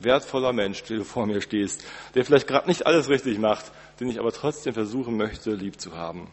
wertvoller 0.00 0.52
Mensch, 0.52 0.82
der 0.84 0.98
du 0.98 1.04
vor 1.04 1.26
mir 1.26 1.40
stehst, 1.40 1.84
der 2.14 2.24
vielleicht 2.24 2.46
gerade 2.46 2.68
nicht 2.68 2.86
alles 2.86 3.08
richtig 3.08 3.38
macht, 3.38 3.72
den 4.00 4.08
ich 4.08 4.18
aber 4.18 4.32
trotzdem 4.32 4.74
versuchen 4.74 5.16
möchte, 5.16 5.52
lieb 5.52 5.80
zu 5.80 5.96
haben. 5.96 6.28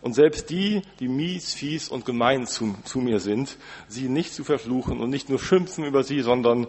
Und 0.00 0.12
selbst 0.12 0.50
die, 0.50 0.82
die 1.00 1.08
mies, 1.08 1.54
fies 1.54 1.88
und 1.88 2.04
gemein 2.04 2.46
zu, 2.46 2.76
zu 2.84 2.98
mir 2.98 3.20
sind, 3.20 3.56
sie 3.88 4.08
nicht 4.08 4.34
zu 4.34 4.44
verfluchen 4.44 5.00
und 5.00 5.08
nicht 5.08 5.30
nur 5.30 5.38
schimpfen 5.38 5.84
über 5.84 6.02
sie, 6.04 6.20
sondern 6.20 6.66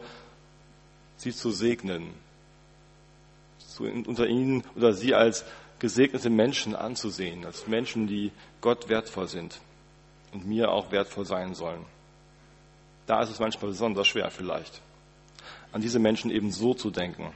sie 1.17 1.33
zu 1.33 1.51
segnen. 1.51 2.13
Zu, 3.57 3.83
unter 3.83 4.27
ihnen 4.27 4.63
oder 4.75 4.93
sie 4.93 5.13
als 5.13 5.43
gesegnete 5.79 6.29
Menschen 6.29 6.75
anzusehen, 6.75 7.45
als 7.45 7.67
Menschen, 7.67 8.07
die 8.07 8.31
Gott 8.61 8.87
wertvoll 8.87 9.27
sind 9.27 9.59
und 10.31 10.47
mir 10.47 10.71
auch 10.71 10.91
wertvoll 10.91 11.25
sein 11.25 11.53
sollen. 11.55 11.85
Da 13.05 13.21
ist 13.21 13.29
es 13.31 13.39
manchmal 13.39 13.71
besonders 13.71 14.07
schwer 14.07 14.31
vielleicht, 14.31 14.81
an 15.75 15.81
diese 15.81 15.99
Menschen 15.99 16.31
eben 16.31 16.51
so 16.51 16.73
zu 16.73 16.89
denken. 16.89 17.33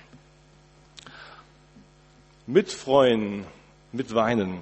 Mitfreuen, 2.48 3.46
mitweinen, 3.92 4.62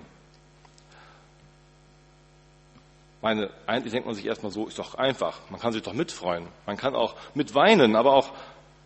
meine, 3.21 3.51
eigentlich 3.67 3.93
denkt 3.93 4.07
man 4.07 4.15
sich 4.15 4.25
erstmal 4.25 4.51
so, 4.51 4.65
ist 4.65 4.79
doch 4.79 4.95
einfach. 4.95 5.41
Man 5.51 5.59
kann 5.59 5.73
sich 5.73 5.83
doch 5.83 5.93
mitfreuen. 5.93 6.47
Man 6.65 6.75
kann 6.75 6.95
auch 6.95 7.13
mitweinen, 7.35 7.95
aber 7.95 8.13
auch 8.13 8.31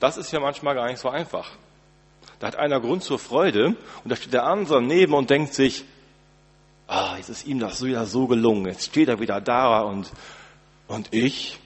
das 0.02 0.18
ist 0.18 0.34
ja 0.34 0.42
manchmal 0.42 0.76
gar 0.76 0.88
nicht 0.88 1.00
so 1.00 1.08
einfach. 1.08 1.50
Da 2.40 2.48
hat 2.48 2.58
einer 2.58 2.82
Grund 2.82 3.02
zur 3.02 3.18
Freude 3.18 3.78
und 4.04 4.10
da 4.10 4.18
steht 4.18 4.34
der 4.34 4.44
andere 4.44 4.82
neben 4.82 5.14
und 5.14 5.30
denkt 5.30 5.54
sich, 5.54 5.86
ah, 6.88 7.16
jetzt 7.16 7.30
ist 7.30 7.48
ihm 7.48 7.60
das 7.60 7.82
wieder 7.82 8.06
so 8.06 8.28
gelungen. 8.28 8.66
Jetzt 8.66 8.88
steht 8.88 9.08
er 9.08 9.22
wieder 9.22 9.40
da 9.40 9.84
und, 9.84 10.12
und 10.90 11.14
ich, 11.14 11.60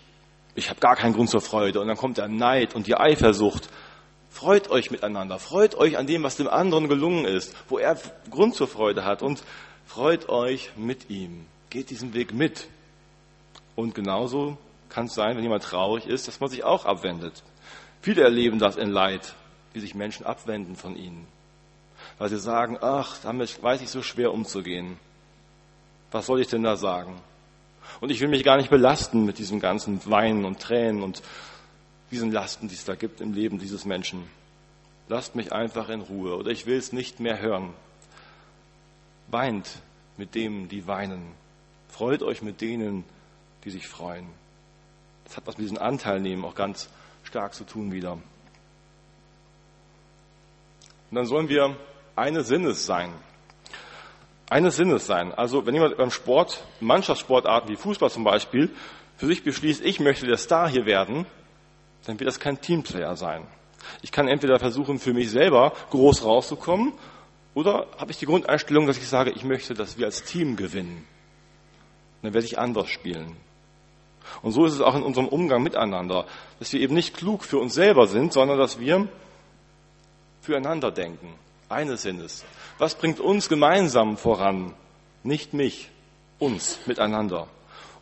ich 0.55 0.69
habe 0.69 0.79
gar 0.79 0.95
keinen 0.95 1.13
Grund 1.13 1.29
zur 1.29 1.41
Freude. 1.41 1.81
Und 1.81 1.87
dann 1.87 1.97
kommt 1.97 2.17
der 2.17 2.27
Neid 2.27 2.75
und 2.75 2.87
die 2.87 2.95
Eifersucht. 2.95 3.69
Freut 4.29 4.69
euch 4.69 4.91
miteinander. 4.91 5.39
Freut 5.39 5.75
euch 5.75 5.97
an 5.97 6.07
dem, 6.07 6.23
was 6.23 6.35
dem 6.35 6.47
anderen 6.47 6.89
gelungen 6.89 7.25
ist, 7.25 7.55
wo 7.69 7.77
er 7.77 7.97
Grund 8.29 8.55
zur 8.55 8.67
Freude 8.67 9.05
hat 9.05 9.21
und 9.21 9.43
freut 9.85 10.29
euch 10.29 10.71
mit 10.75 11.09
ihm 11.09 11.45
geht 11.75 11.89
diesen 11.89 12.13
Weg 12.13 12.33
mit. 12.33 12.69
Und 13.75 13.93
genauso 13.93 14.57
kann 14.87 15.07
es 15.07 15.13
sein, 15.13 15.35
wenn 15.35 15.43
jemand 15.43 15.63
traurig 15.63 16.07
ist, 16.07 16.25
dass 16.27 16.39
man 16.39 16.49
sich 16.49 16.63
auch 16.63 16.85
abwendet. 16.85 17.43
Viele 18.01 18.23
erleben 18.23 18.59
das 18.59 18.77
in 18.77 18.91
Leid, 18.91 19.35
wie 19.73 19.81
sich 19.81 19.93
Menschen 19.93 20.25
abwenden 20.25 20.77
von 20.77 20.95
ihnen. 20.95 21.27
Weil 22.17 22.29
sie 22.29 22.39
sagen, 22.39 22.77
ach, 22.79 23.17
damit 23.23 23.61
weiß 23.61 23.81
ich 23.81 23.89
so 23.89 24.01
schwer 24.01 24.31
umzugehen. 24.31 24.97
Was 26.11 26.27
soll 26.27 26.39
ich 26.39 26.47
denn 26.47 26.63
da 26.63 26.77
sagen? 26.77 27.21
Und 28.01 28.11
ich 28.11 28.19
will 28.21 28.27
mich 28.27 28.43
gar 28.43 28.57
nicht 28.57 28.69
belasten 28.69 29.25
mit 29.25 29.37
diesem 29.37 29.59
ganzen 29.59 29.99
Weinen 30.09 30.45
und 30.45 30.59
Tränen 30.59 31.03
und 31.03 31.21
diesen 32.11 32.31
Lasten, 32.31 32.67
die 32.67 32.75
es 32.75 32.85
da 32.85 32.95
gibt 32.95 33.21
im 33.21 33.33
Leben 33.33 33.59
dieses 33.59 33.85
Menschen. 33.85 34.23
Lasst 35.07 35.35
mich 35.35 35.53
einfach 35.53 35.89
in 35.89 36.01
Ruhe 36.01 36.35
oder 36.35 36.51
ich 36.51 36.65
will 36.65 36.77
es 36.77 36.91
nicht 36.93 37.19
mehr 37.19 37.39
hören. 37.39 37.73
Weint 39.27 39.81
mit 40.17 40.35
dem, 40.35 40.67
die 40.67 40.87
weinen. 40.87 41.31
Freut 41.89 42.23
euch 42.23 42.41
mit 42.41 42.61
denen, 42.61 43.03
die 43.63 43.69
sich 43.71 43.87
freuen. 43.87 44.27
Das 45.25 45.37
hat 45.37 45.47
was 45.47 45.57
mit 45.57 45.65
diesem 45.65 45.77
Anteil 45.77 46.19
nehmen 46.19 46.45
auch 46.45 46.55
ganz 46.55 46.89
stark 47.23 47.53
zu 47.53 47.63
tun 47.63 47.91
wieder. 47.91 48.13
Und 48.13 48.23
dann 51.11 51.25
sollen 51.25 51.49
wir 51.49 51.75
eines 52.15 52.47
Sinnes 52.47 52.85
sein. 52.85 53.11
Eines 54.49 54.75
Sinnes 54.75 55.07
sein. 55.07 55.33
Also 55.33 55.65
wenn 55.65 55.73
jemand 55.73 55.97
beim 55.97 56.11
Sport, 56.11 56.63
Mannschaftssportarten 56.79 57.69
wie 57.69 57.75
Fußball 57.75 58.09
zum 58.09 58.23
Beispiel, 58.23 58.69
für 59.17 59.27
sich 59.27 59.43
beschließt, 59.43 59.83
ich 59.83 59.99
möchte 59.99 60.27
der 60.27 60.37
Star 60.37 60.69
hier 60.69 60.85
werden, 60.85 61.25
dann 62.05 62.19
wird 62.19 62.27
das 62.27 62.39
kein 62.39 62.61
Teamplayer 62.61 63.15
sein. 63.15 63.47
Ich 64.01 64.11
kann 64.11 64.27
entweder 64.27 64.59
versuchen, 64.59 64.99
für 64.99 65.13
mich 65.13 65.31
selber 65.31 65.73
groß 65.89 66.23
rauszukommen 66.23 66.93
Oder 67.55 67.87
habe 67.97 68.11
ich 68.11 68.17
die 68.17 68.25
Grundeinstellung, 68.25 68.85
dass 68.85 68.97
ich 68.97 69.07
sage, 69.07 69.31
ich 69.31 69.45
möchte, 69.45 69.73
dass 69.73 69.97
wir 69.97 70.05
als 70.05 70.23
Team 70.23 70.57
gewinnen? 70.57 71.07
Dann 72.21 72.33
werde 72.33 72.45
ich 72.45 72.59
anders 72.59 72.89
spielen. 72.89 73.37
Und 74.41 74.51
so 74.51 74.65
ist 74.65 74.73
es 74.73 74.81
auch 74.81 74.95
in 74.95 75.03
unserem 75.03 75.27
Umgang 75.27 75.63
miteinander, 75.63 76.25
dass 76.59 76.73
wir 76.73 76.81
eben 76.81 76.93
nicht 76.93 77.15
klug 77.15 77.43
für 77.45 77.57
uns 77.57 77.73
selber 77.73 78.07
sind, 78.07 78.33
sondern 78.33 78.57
dass 78.57 78.79
wir 78.79 79.07
füreinander 80.41 80.91
denken, 80.91 81.33
eines 81.75 82.03
Sinnes. 82.03 82.45
Was 82.77 82.95
bringt 82.95 83.19
uns 83.19 83.49
gemeinsam 83.49 84.17
voran? 84.17 84.73
Nicht 85.23 85.53
mich, 85.53 85.89
uns 86.39 86.79
miteinander. 86.85 87.47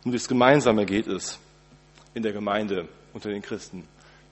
Um 0.04 0.12
das 0.12 0.28
Gemeinsame 0.28 0.86
geht 0.86 1.06
es 1.06 1.38
in 2.14 2.22
der 2.22 2.32
Gemeinde 2.32 2.88
unter 3.12 3.30
den 3.30 3.42
Christen. 3.42 3.86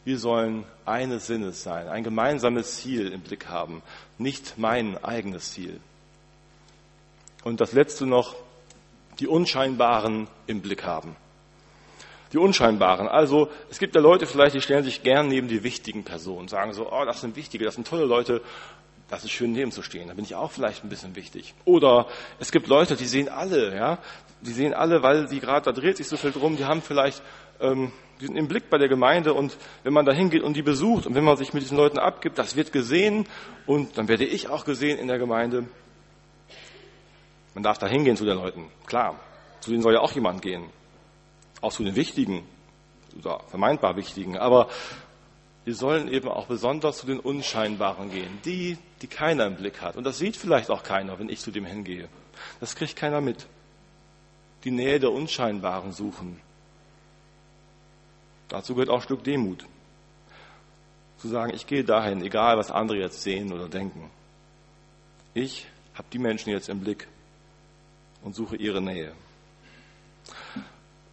Wir 0.05 0.18
sollen 0.18 0.64
eines 0.85 1.26
Sinnes 1.26 1.62
sein, 1.62 1.88
ein 1.88 2.05
gemeinsames 2.05 2.76
Ziel 2.78 3.12
im 3.12 3.20
Blick 3.20 3.48
haben, 3.48 3.83
nicht 4.18 4.55
mein 4.59 5.02
eigenes 5.02 5.52
Ziel. 5.52 5.81
Und 7.44 7.61
das 7.61 7.72
Letzte 7.72 8.07
noch, 8.07 8.37
die 9.18 9.26
Unscheinbaren 9.26 10.28
im 10.46 10.61
Blick 10.61 10.85
haben. 10.85 11.16
Die 12.33 12.38
Unscheinbaren. 12.38 13.09
Also 13.09 13.50
es 13.70 13.78
gibt 13.78 13.94
ja 13.94 14.00
Leute 14.00 14.26
vielleicht, 14.26 14.55
die 14.55 14.61
stellen 14.61 14.85
sich 14.85 15.02
gern 15.02 15.28
neben 15.28 15.48
die 15.48 15.62
wichtigen 15.62 16.02
Personen, 16.02 16.48
sagen 16.48 16.72
so, 16.72 16.90
oh, 16.90 17.05
das 17.05 17.20
sind 17.20 17.37
wichtige, 17.37 17.64
das 17.64 17.74
sind 17.74 17.87
tolle 17.87 18.05
Leute, 18.05 18.40
das 19.12 19.25
ist 19.25 19.31
schön 19.33 19.53
neben 19.53 19.70
zu 19.72 19.83
stehen. 19.83 20.09
Da 20.09 20.14
bin 20.14 20.25
ich 20.25 20.35
auch 20.35 20.51
vielleicht 20.51 20.85
ein 20.85 20.88
bisschen 20.88 21.14
wichtig. 21.14 21.53
Oder 21.66 22.07
es 22.38 22.51
gibt 22.51 22.66
Leute, 22.66 22.96
die 22.96 23.05
sehen 23.05 23.29
alle, 23.29 23.77
ja, 23.77 23.98
die 24.40 24.53
sehen 24.53 24.72
alle, 24.72 25.03
weil 25.03 25.29
sie 25.29 25.38
gerade 25.38 25.66
da 25.66 25.79
dreht 25.79 25.98
sich 25.98 26.09
so 26.09 26.16
viel 26.16 26.33
drum, 26.33 26.57
die 26.57 26.64
haben 26.64 26.81
vielleicht 26.81 27.22
ähm, 27.61 27.92
die 28.20 28.27
sind 28.27 28.37
im 28.37 28.48
Blick 28.48 28.70
bei 28.70 28.79
der 28.79 28.88
Gemeinde 28.88 29.35
und 29.35 29.59
wenn 29.83 29.92
man 29.92 30.07
da 30.07 30.12
hingeht 30.12 30.42
und 30.42 30.57
die 30.57 30.62
besucht 30.62 31.05
und 31.07 31.14
wenn 31.14 31.25
man 31.25 31.37
sich 31.37 31.53
mit 31.53 31.62
diesen 31.62 31.77
Leuten 31.77 31.98
abgibt, 31.98 32.38
das 32.38 32.57
wird 32.57 32.72
gesehen 32.72 33.27
und 33.66 33.98
dann 33.98 34.09
werde 34.09 34.25
ich 34.25 34.48
auch 34.48 34.64
gesehen 34.64 34.98
in 34.98 35.09
der 35.09 35.18
Gemeinde. 35.18 35.66
Man 37.53 37.62
darf 37.62 37.77
da 37.77 37.87
hingehen 37.87 38.16
zu 38.16 38.25
den 38.25 38.38
Leuten, 38.38 38.64
klar. 38.87 39.20
Zu 39.61 39.70
denen 39.70 39.83
soll 39.83 39.92
ja 39.92 40.01
auch 40.01 40.12
jemand 40.12 40.40
gehen. 40.40 40.64
Auch 41.61 41.72
zu 41.72 41.85
den 41.85 41.96
Wichtigen 41.96 42.44
oder 43.18 43.40
vermeintbar 43.48 43.94
Wichtigen. 43.96 44.38
Aber 44.38 44.68
wir 45.64 45.75
sollen 45.75 46.09
eben 46.09 46.29
auch 46.29 46.46
besonders 46.46 46.98
zu 46.98 47.07
den 47.07 47.20
Unscheinbaren 47.20 48.11
gehen. 48.11 48.40
Die, 48.44 48.79
die 49.01 49.07
keiner 49.07 49.46
im 49.46 49.57
Blick 49.57 49.81
hat. 49.81 49.96
Und 49.96 50.05
das 50.05 50.18
sieht 50.18 50.37
vielleicht 50.37 50.70
auch 50.70 50.83
keiner, 50.83 51.18
wenn 51.18 51.29
ich 51.29 51.40
zu 51.40 51.51
dem 51.51 51.64
hingehe. 51.64 52.09
Das 52.59 52.75
kriegt 52.75 52.96
keiner 52.96 53.20
mit. 53.20 53.46
Die 54.64 54.72
Nähe 54.72 54.98
der 54.98 55.12
Unscheinbaren 55.12 55.92
suchen. 55.92 56.40
Dazu 58.48 58.75
gehört 58.75 58.90
auch 58.90 58.96
ein 58.96 59.03
Stück 59.03 59.25
Demut. 59.25 59.64
Zu 61.18 61.29
sagen, 61.29 61.55
ich 61.55 61.66
gehe 61.66 61.85
dahin, 61.85 62.22
egal 62.22 62.59
was 62.59 62.70
andere 62.70 62.98
jetzt 62.98 63.22
sehen 63.22 63.53
oder 63.53 63.68
denken. 63.68 64.11
Ich 65.35 65.66
habe 65.94 66.09
die 66.12 66.18
Menschen 66.18 66.51
jetzt 66.51 66.68
im 66.68 66.81
Blick 66.81 67.07
und 68.22 68.35
suche 68.35 68.57
ihre 68.57 68.83
Nähe. 68.83 69.12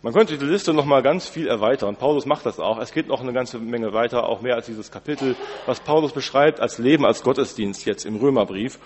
Man 0.02 0.14
könnte 0.14 0.38
die 0.38 0.46
Liste 0.46 0.74
noch 0.74 0.86
mal 0.86 1.02
ganz 1.02 1.28
viel 1.28 1.48
erweitern. 1.48 1.98
Paulus 1.98 2.26
macht 2.26 2.46
das 2.46 2.60
auch. 2.60 2.80
Es 2.80 2.94
geht 2.94 3.08
noch 3.08 3.20
eine 3.20 3.34
ganze 3.34 3.60
Menge 3.60 3.92
weiter, 3.92 4.30
auch 4.30 4.40
mehr 4.40 4.56
als 4.56 4.66
dieses 4.66 4.92
Kapitel, 4.92 5.36
was 5.66 5.82
Paulus 5.82 6.14
beschreibt 6.14 6.62
als 6.62 6.78
Leben 6.78 7.06
als 7.06 7.22
Gottesdienst 7.22 7.86
jetzt 7.86 8.06
im 8.06 8.16
Römerbrief. 8.16 8.80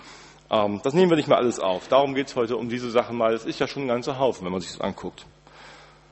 Ähm, 0.50 0.80
das 0.82 0.92
nehmen 0.92 1.10
wir 1.10 1.16
nicht 1.16 1.28
mal 1.28 1.36
alles 1.36 1.60
auf. 1.60 1.86
Darum 1.86 2.14
geht 2.14 2.26
es 2.26 2.36
heute 2.36 2.56
um 2.56 2.68
diese 2.68 2.90
Sachen 2.90 3.16
mal. 3.16 3.32
Es 3.32 3.44
ist 3.44 3.60
ja 3.60 3.68
schon 3.68 3.84
ein 3.84 3.88
ganzer 3.88 4.18
Haufen, 4.18 4.44
wenn 4.44 4.52
man 4.52 4.60
sich 4.60 4.72
das 4.72 4.80
anguckt. 4.80 5.24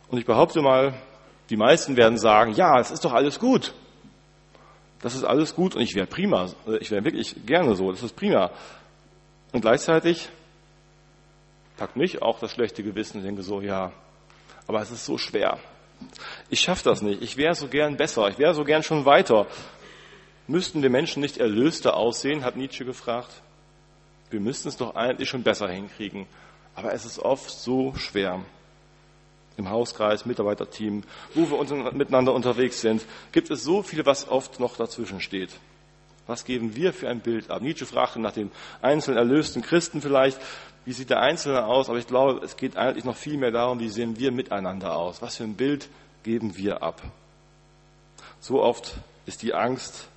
Und 0.09 0.19
ich 0.19 0.25
behaupte 0.25 0.63
mal, 0.63 0.95
die 1.51 1.57
meisten 1.57 1.97
werden 1.97 2.17
sagen, 2.17 2.53
ja, 2.53 2.79
es 2.79 2.93
ist 2.93 3.05
doch 3.05 3.13
alles 3.13 3.41
gut. 3.41 3.75
Das 5.01 5.17
ist 5.17 5.25
alles 5.25 5.57
gut 5.57 5.75
und 5.75 5.83
ich 5.83 5.97
wäre 5.97 6.07
prima. 6.07 6.47
Ich 6.79 6.93
wäre 6.93 7.05
wirklich 7.05 7.35
gerne 7.45 7.75
so. 7.75 7.91
Das 7.91 8.05
ist 8.05 8.15
prima. 8.15 8.53
Und 9.53 9.63
gleichzeitig 9.63 10.29
packt 11.77 11.97
mich 11.97 12.23
auch 12.23 12.39
das 12.39 12.53
schlechte 12.53 12.85
Gewissen 12.85 13.19
und 13.19 13.25
denke 13.25 13.43
so, 13.43 13.61
ja, 13.61 13.91
aber 14.67 14.81
es 14.81 14.91
ist 14.91 15.05
so 15.05 15.19
schwer. 15.19 15.59
Ich 16.51 16.61
schaffe 16.61 16.85
das 16.85 17.03
nicht. 17.03 17.23
Ich 17.23 17.37
wäre 17.37 17.55
so 17.55 17.69
gern 17.69 17.97
besser. 17.97 18.29
Ich 18.29 18.39
wäre 18.39 18.55
so 18.55 18.65
gern 18.65 18.83
schon 18.83 19.05
weiter. 19.05 19.47
Müssten 20.47 20.83
wir 20.83 20.91
Menschen 20.91 21.21
nicht 21.21 21.39
erlöster 21.39 21.97
aussehen, 21.97 22.45
hat 22.45 22.57
Nietzsche 22.57 22.85
gefragt. 22.85 23.43
Wir 24.31 24.41
müssten 24.41 24.69
es 24.69 24.77
doch 24.77 24.95
eigentlich 24.95 25.29
schon 25.29 25.43
besser 25.43 25.69
hinkriegen. 25.69 26.27
Aber 26.75 26.93
es 26.93 27.05
ist 27.05 27.19
oft 27.19 27.51
so 27.51 27.95
schwer 27.95 28.41
im 29.57 29.69
Hauskreis, 29.69 30.25
Mitarbeiterteam, 30.25 31.03
wo 31.35 31.51
wir 31.51 31.93
miteinander 31.93 32.33
unterwegs 32.33 32.81
sind, 32.81 33.05
gibt 33.33 33.51
es 33.51 33.63
so 33.63 33.83
viel, 33.83 34.05
was 34.07 34.29
oft 34.29 34.61
noch 34.61 34.77
dazwischen 34.77 35.21
steht. 35.21 35.51
Was 36.27 36.45
geben 36.45 36.77
wir 36.77 36.93
für 36.93 37.09
ein 37.09 37.21
Bild 37.21 37.51
ab? 37.51 37.63
Nietzsche 37.63 37.85
fragte 37.85 38.21
nach 38.21 38.33
dem 38.33 38.51
einzelnen 38.81 39.19
erlösten 39.19 39.61
Christen 39.61 40.01
vielleicht, 40.01 40.39
wie 40.85 40.93
sieht 40.93 41.11
der 41.11 41.21
Einzelne 41.21 41.65
aus? 41.67 41.89
Aber 41.89 41.99
ich 41.99 42.07
glaube, 42.07 42.45
es 42.45 42.57
geht 42.57 42.77
eigentlich 42.77 43.05
noch 43.05 43.17
viel 43.17 43.37
mehr 43.37 43.51
darum, 43.51 43.79
wie 43.81 43.89
sehen 43.89 44.19
wir 44.19 44.33
miteinander 44.33 44.97
aus? 44.97 45.23
Was 45.23 45.37
für 45.37 45.45
ein 45.45 45.55
Bild 45.55 45.89
geben 46.23 46.57
wir 46.57 46.83
ab? 46.83 47.01
So 48.41 48.63
oft 48.63 48.95
ist 49.27 49.43
die 49.43 49.55
Angst, 49.55 50.09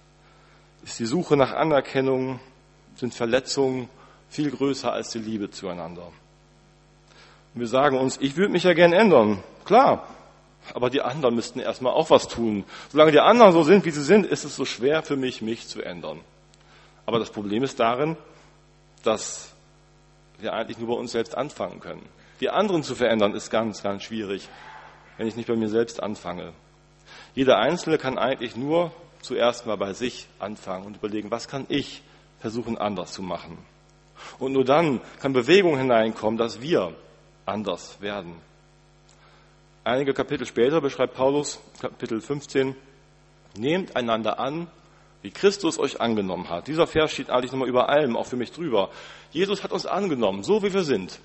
ist 0.84 1.00
die 1.00 1.06
Suche 1.06 1.38
nach 1.38 1.54
Anerkennung, 1.54 2.40
sind 2.96 3.14
Verletzungen 3.14 3.90
viel 4.30 4.50
größer 4.50 4.92
als 4.92 5.10
die 5.10 5.20
Liebe 5.20 5.52
zueinander. 5.52 6.08
Und 7.54 7.62
wir 7.62 7.68
sagen 7.68 7.98
uns, 7.98 8.18
ich 8.20 8.36
würde 8.36 8.52
mich 8.52 8.64
ja 8.64 8.74
gern 8.74 8.94
ändern. 8.94 9.44
Klar. 9.64 10.08
Aber 10.74 10.90
die 10.90 11.02
anderen 11.02 11.36
müssten 11.36 11.60
erstmal 11.60 11.94
auch 11.94 12.10
was 12.10 12.28
tun. 12.28 12.66
Solange 12.92 13.12
die 13.12 13.20
anderen 13.20 13.54
so 13.54 13.64
sind, 13.64 13.86
wie 13.86 13.92
sie 13.92 14.04
sind, 14.04 14.26
ist 14.26 14.44
es 14.44 14.56
so 14.56 14.66
schwer 14.66 15.04
für 15.04 15.16
mich, 15.16 15.42
mich 15.42 15.68
zu 15.68 15.82
ändern. 15.82 16.20
Aber 17.06 17.20
das 17.20 17.30
Problem 17.30 17.64
ist 17.64 17.80
darin, 17.80 18.18
dass 19.04 19.55
wir 20.40 20.54
eigentlich 20.54 20.78
nur 20.78 20.90
bei 20.90 21.00
uns 21.00 21.12
selbst 21.12 21.38
anfangen 21.38 21.80
können. 21.80 22.08
Die 22.40 22.50
anderen 22.50 22.84
zu 22.84 22.96
verändern 22.96 23.34
ist 23.34 23.50
ganz, 23.50 23.82
ganz 23.82 24.04
schwierig, 24.04 24.50
wenn 25.18 25.28
ich 25.28 25.36
nicht 25.36 25.48
bei 25.48 25.56
mir 25.56 25.70
selbst 25.70 26.02
anfange. 26.02 26.54
Jeder 27.34 27.58
Einzelne 27.58 27.98
kann 27.98 28.18
eigentlich 28.18 28.56
nur 28.56 28.92
zuerst 29.22 29.66
mal 29.66 29.78
bei 29.78 29.94
sich 29.94 30.28
anfangen 30.40 30.86
und 30.86 30.98
überlegen, 30.98 31.32
was 31.32 31.48
kann 31.48 31.66
ich 31.70 32.02
versuchen 32.40 32.78
anders 32.78 33.14
zu 33.14 33.22
machen. 33.22 33.58
Und 34.40 34.54
nur 34.54 34.64
dann 34.64 35.02
kann 35.20 35.34
Bewegung 35.34 35.78
hineinkommen, 35.78 36.38
dass 36.38 36.62
wir 36.62 36.94
anders 37.46 38.02
werden. 38.02 38.36
Einige 39.84 40.14
Kapitel 40.14 40.48
später 40.48 40.82
beschreibt 40.82 41.14
Paulus, 41.14 41.60
Kapitel 41.80 42.22
15, 42.22 42.76
nehmt 43.58 43.96
einander 43.96 44.40
an, 44.40 44.68
wie 45.22 45.32
Christus 45.32 45.80
euch 45.80 46.02
angenommen 46.02 46.50
hat. 46.50 46.68
Dieser 46.68 46.88
Vers 46.88 47.12
steht 47.12 47.30
eigentlich 47.30 47.52
nochmal 47.52 47.68
über 47.68 47.90
allem, 47.90 48.16
auch 48.16 48.28
für 48.28 48.36
mich 48.36 48.52
drüber. 48.52 48.90
Jesus 49.32 49.64
hat 49.64 49.72
uns 49.72 49.86
angenommen, 49.86 50.44
so 50.44 50.64
wie 50.64 50.74
wir 50.74 50.84
sind. 50.84 51.20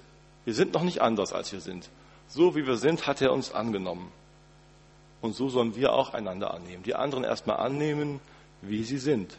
Wir 0.44 0.55
sind 0.55 0.72
noch 0.72 0.83
nicht 0.83 1.03
anders, 1.03 1.33
als 1.33 1.53
wir 1.53 1.61
sind. 1.61 1.88
So 2.29 2.55
wie 2.55 2.66
wir 2.66 2.76
sind, 2.76 3.07
hat 3.07 3.20
er 3.20 3.33
uns 3.33 3.53
angenommen. 3.53 4.11
Und 5.20 5.35
so 5.35 5.48
sollen 5.48 5.76
wir 5.76 5.92
auch 5.92 6.14
einander 6.14 6.55
annehmen. 6.55 6.83
Die 6.83 6.94
anderen 6.94 7.24
erstmal 7.24 7.59
annehmen, 7.59 8.20
wie 8.62 8.85
sie 8.85 8.98
sind. 8.98 9.37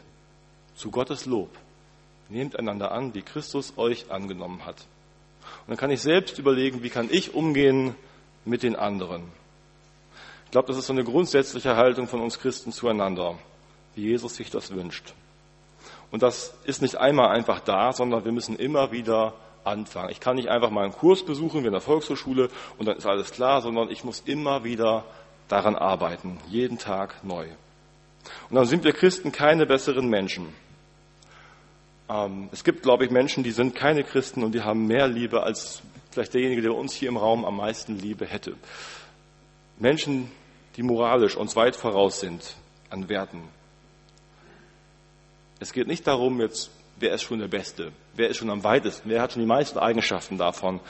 Zu 0.76 0.90
Gottes 0.90 1.26
Lob. 1.26 1.50
Nehmt 2.28 2.58
einander 2.58 2.92
an, 2.92 3.14
wie 3.14 3.22
Christus 3.22 3.74
euch 3.76 4.10
angenommen 4.10 4.64
hat. 4.64 4.86
Und 5.62 5.70
dann 5.70 5.76
kann 5.76 5.90
ich 5.90 6.00
selbst 6.00 6.38
überlegen, 6.38 6.82
wie 6.82 6.90
kann 6.90 7.08
ich 7.10 7.34
umgehen 7.34 7.94
mit 8.44 8.62
den 8.62 8.76
anderen. 8.76 9.24
Ich 10.44 10.50
glaube, 10.50 10.68
das 10.68 10.76
ist 10.76 10.86
so 10.86 10.92
eine 10.92 11.04
grundsätzliche 11.04 11.76
Haltung 11.76 12.06
von 12.06 12.20
uns 12.20 12.38
Christen 12.38 12.72
zueinander, 12.72 13.38
wie 13.94 14.08
Jesus 14.08 14.36
sich 14.36 14.50
das 14.50 14.74
wünscht. 14.74 15.14
Und 16.10 16.22
das 16.22 16.54
ist 16.64 16.82
nicht 16.82 16.96
einmal 16.96 17.28
einfach 17.28 17.60
da, 17.60 17.92
sondern 17.92 18.24
wir 18.24 18.32
müssen 18.32 18.56
immer 18.56 18.92
wieder 18.92 19.34
anfangen. 19.64 20.10
Ich 20.10 20.20
kann 20.20 20.36
nicht 20.36 20.48
einfach 20.48 20.70
mal 20.70 20.84
einen 20.84 20.92
Kurs 20.92 21.24
besuchen 21.24 21.62
wie 21.62 21.66
in 21.66 21.72
der 21.72 21.80
Volkshochschule 21.80 22.50
und 22.78 22.86
dann 22.86 22.96
ist 22.96 23.06
alles 23.06 23.30
klar, 23.30 23.62
sondern 23.62 23.90
ich 23.90 24.04
muss 24.04 24.20
immer 24.20 24.64
wieder 24.64 25.04
daran 25.48 25.76
arbeiten, 25.76 26.38
jeden 26.48 26.78
Tag 26.78 27.24
neu. 27.24 27.46
Und 28.50 28.56
dann 28.56 28.66
sind 28.66 28.84
wir 28.84 28.92
Christen 28.92 29.32
keine 29.32 29.66
besseren 29.66 30.08
Menschen. 30.08 30.48
Ähm, 32.08 32.48
es 32.52 32.64
gibt, 32.64 32.82
glaube 32.82 33.04
ich, 33.04 33.10
Menschen, 33.10 33.42
die 33.42 33.50
sind 33.50 33.74
keine 33.74 34.04
Christen 34.04 34.42
und 34.42 34.52
die 34.54 34.62
haben 34.62 34.86
mehr 34.86 35.08
Liebe 35.08 35.42
als 35.42 35.82
vielleicht 36.10 36.34
derjenige, 36.34 36.62
der 36.62 36.74
uns 36.74 36.92
hier 36.92 37.08
im 37.08 37.16
Raum 37.16 37.44
am 37.44 37.56
meisten 37.56 37.98
Liebe 37.98 38.26
hätte. 38.26 38.54
Menschen, 39.78 40.30
die 40.76 40.82
moralisch 40.82 41.36
uns 41.36 41.56
weit 41.56 41.74
voraus 41.74 42.20
sind 42.20 42.56
an 42.90 43.08
Werten. 43.08 43.42
Es 45.62 45.72
geht 45.72 45.86
nicht 45.86 46.08
darum, 46.08 46.40
jetzt, 46.40 46.72
wer 46.98 47.14
ist 47.14 47.22
schon 47.22 47.38
der 47.38 47.46
Beste, 47.46 47.92
wer 48.16 48.28
ist 48.28 48.38
schon 48.38 48.50
am 48.50 48.64
weitesten, 48.64 49.08
wer 49.08 49.22
hat 49.22 49.30
schon 49.32 49.42
die 49.42 49.46
meisten 49.46 49.78
Eigenschaften 49.78 50.36
davon. 50.36 50.80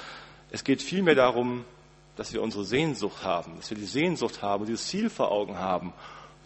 Es 0.51 0.65
geht 0.65 0.81
vielmehr 0.81 1.15
darum, 1.15 1.67
dass 2.17 2.33
wir 2.33 2.41
unsere 2.41 2.65
Sehnsucht 2.65 3.23
haben, 3.23 3.57
dass 3.59 3.69
wir 3.69 3.77
die 3.77 3.85
Sehnsucht 3.85 4.41
haben, 4.41 4.65
dieses 4.65 4.87
Ziel 4.87 5.11
vor 5.11 5.31
Augen 5.31 5.59
haben. 5.59 5.93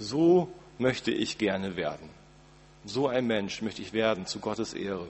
So 0.01 0.49
möchte 0.77 1.13
ich 1.13 1.39
gerne 1.39 1.77
werden. 1.77 2.11
So 2.85 3.07
ein 3.07 3.29
Mensch 3.29 3.63
möchte 3.63 3.81
ich 3.81 3.93
werden 3.93 4.27
zu 4.27 4.41
Gottes 4.41 4.75
Ehre. 4.75 5.07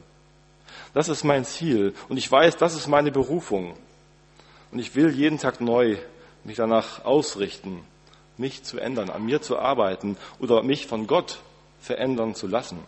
Das 0.93 1.09
ist 1.09 1.25
mein 1.25 1.47
Ziel 1.47 1.95
und 2.11 2.19
ich 2.19 2.31
weiß, 2.31 2.59
das 2.59 2.75
ist 2.75 2.87
meine 2.87 3.13
Berufung. 3.13 3.79
Und 4.73 4.79
ich 4.79 4.95
will 4.95 5.09
jeden 5.09 5.39
Tag 5.39 5.63
neu 5.63 5.97
mich 6.45 6.57
danach 6.57 7.07
ausrichten, 7.07 7.81
mich 8.37 8.63
zu 8.63 8.79
ändern, 8.79 9.09
an 9.09 9.25
mir 9.25 9.41
zu 9.41 9.59
arbeiten 9.59 10.19
oder 10.39 10.63
mich 10.63 10.87
von 10.87 11.07
Gott 11.07 11.39
verändern 11.81 12.35
zu 12.35 12.47
lassen. 12.47 12.79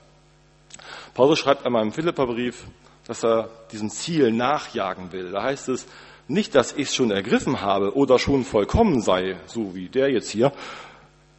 Paulus 1.14 1.38
schreibt 1.38 1.66
einmal 1.66 1.82
im 1.82 1.92
Philipperbrief, 1.92 2.64
dass 3.06 3.24
er 3.24 3.50
diesem 3.72 3.90
Ziel 3.90 4.30
nachjagen 4.30 5.12
will. 5.12 5.32
Da 5.32 5.42
heißt 5.42 5.68
es 5.70 5.86
nicht, 6.28 6.54
dass 6.54 6.72
ich 6.72 6.88
es 6.88 6.94
schon 6.94 7.10
ergriffen 7.10 7.60
habe 7.60 7.96
oder 7.96 8.18
schon 8.18 8.44
vollkommen 8.44 9.00
sei, 9.00 9.36
so 9.46 9.74
wie 9.74 9.88
der 9.88 10.10
jetzt 10.10 10.30
hier. 10.30 10.52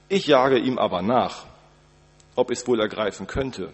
Ich 0.10 0.26
jage 0.26 0.58
ihm 0.58 0.80
aber 0.80 1.02
nach, 1.04 1.46
ob 2.36 2.50
ich 2.52 2.60
es 2.60 2.68
wohl 2.68 2.80
ergreifen 2.80 3.28
könnte. 3.28 3.72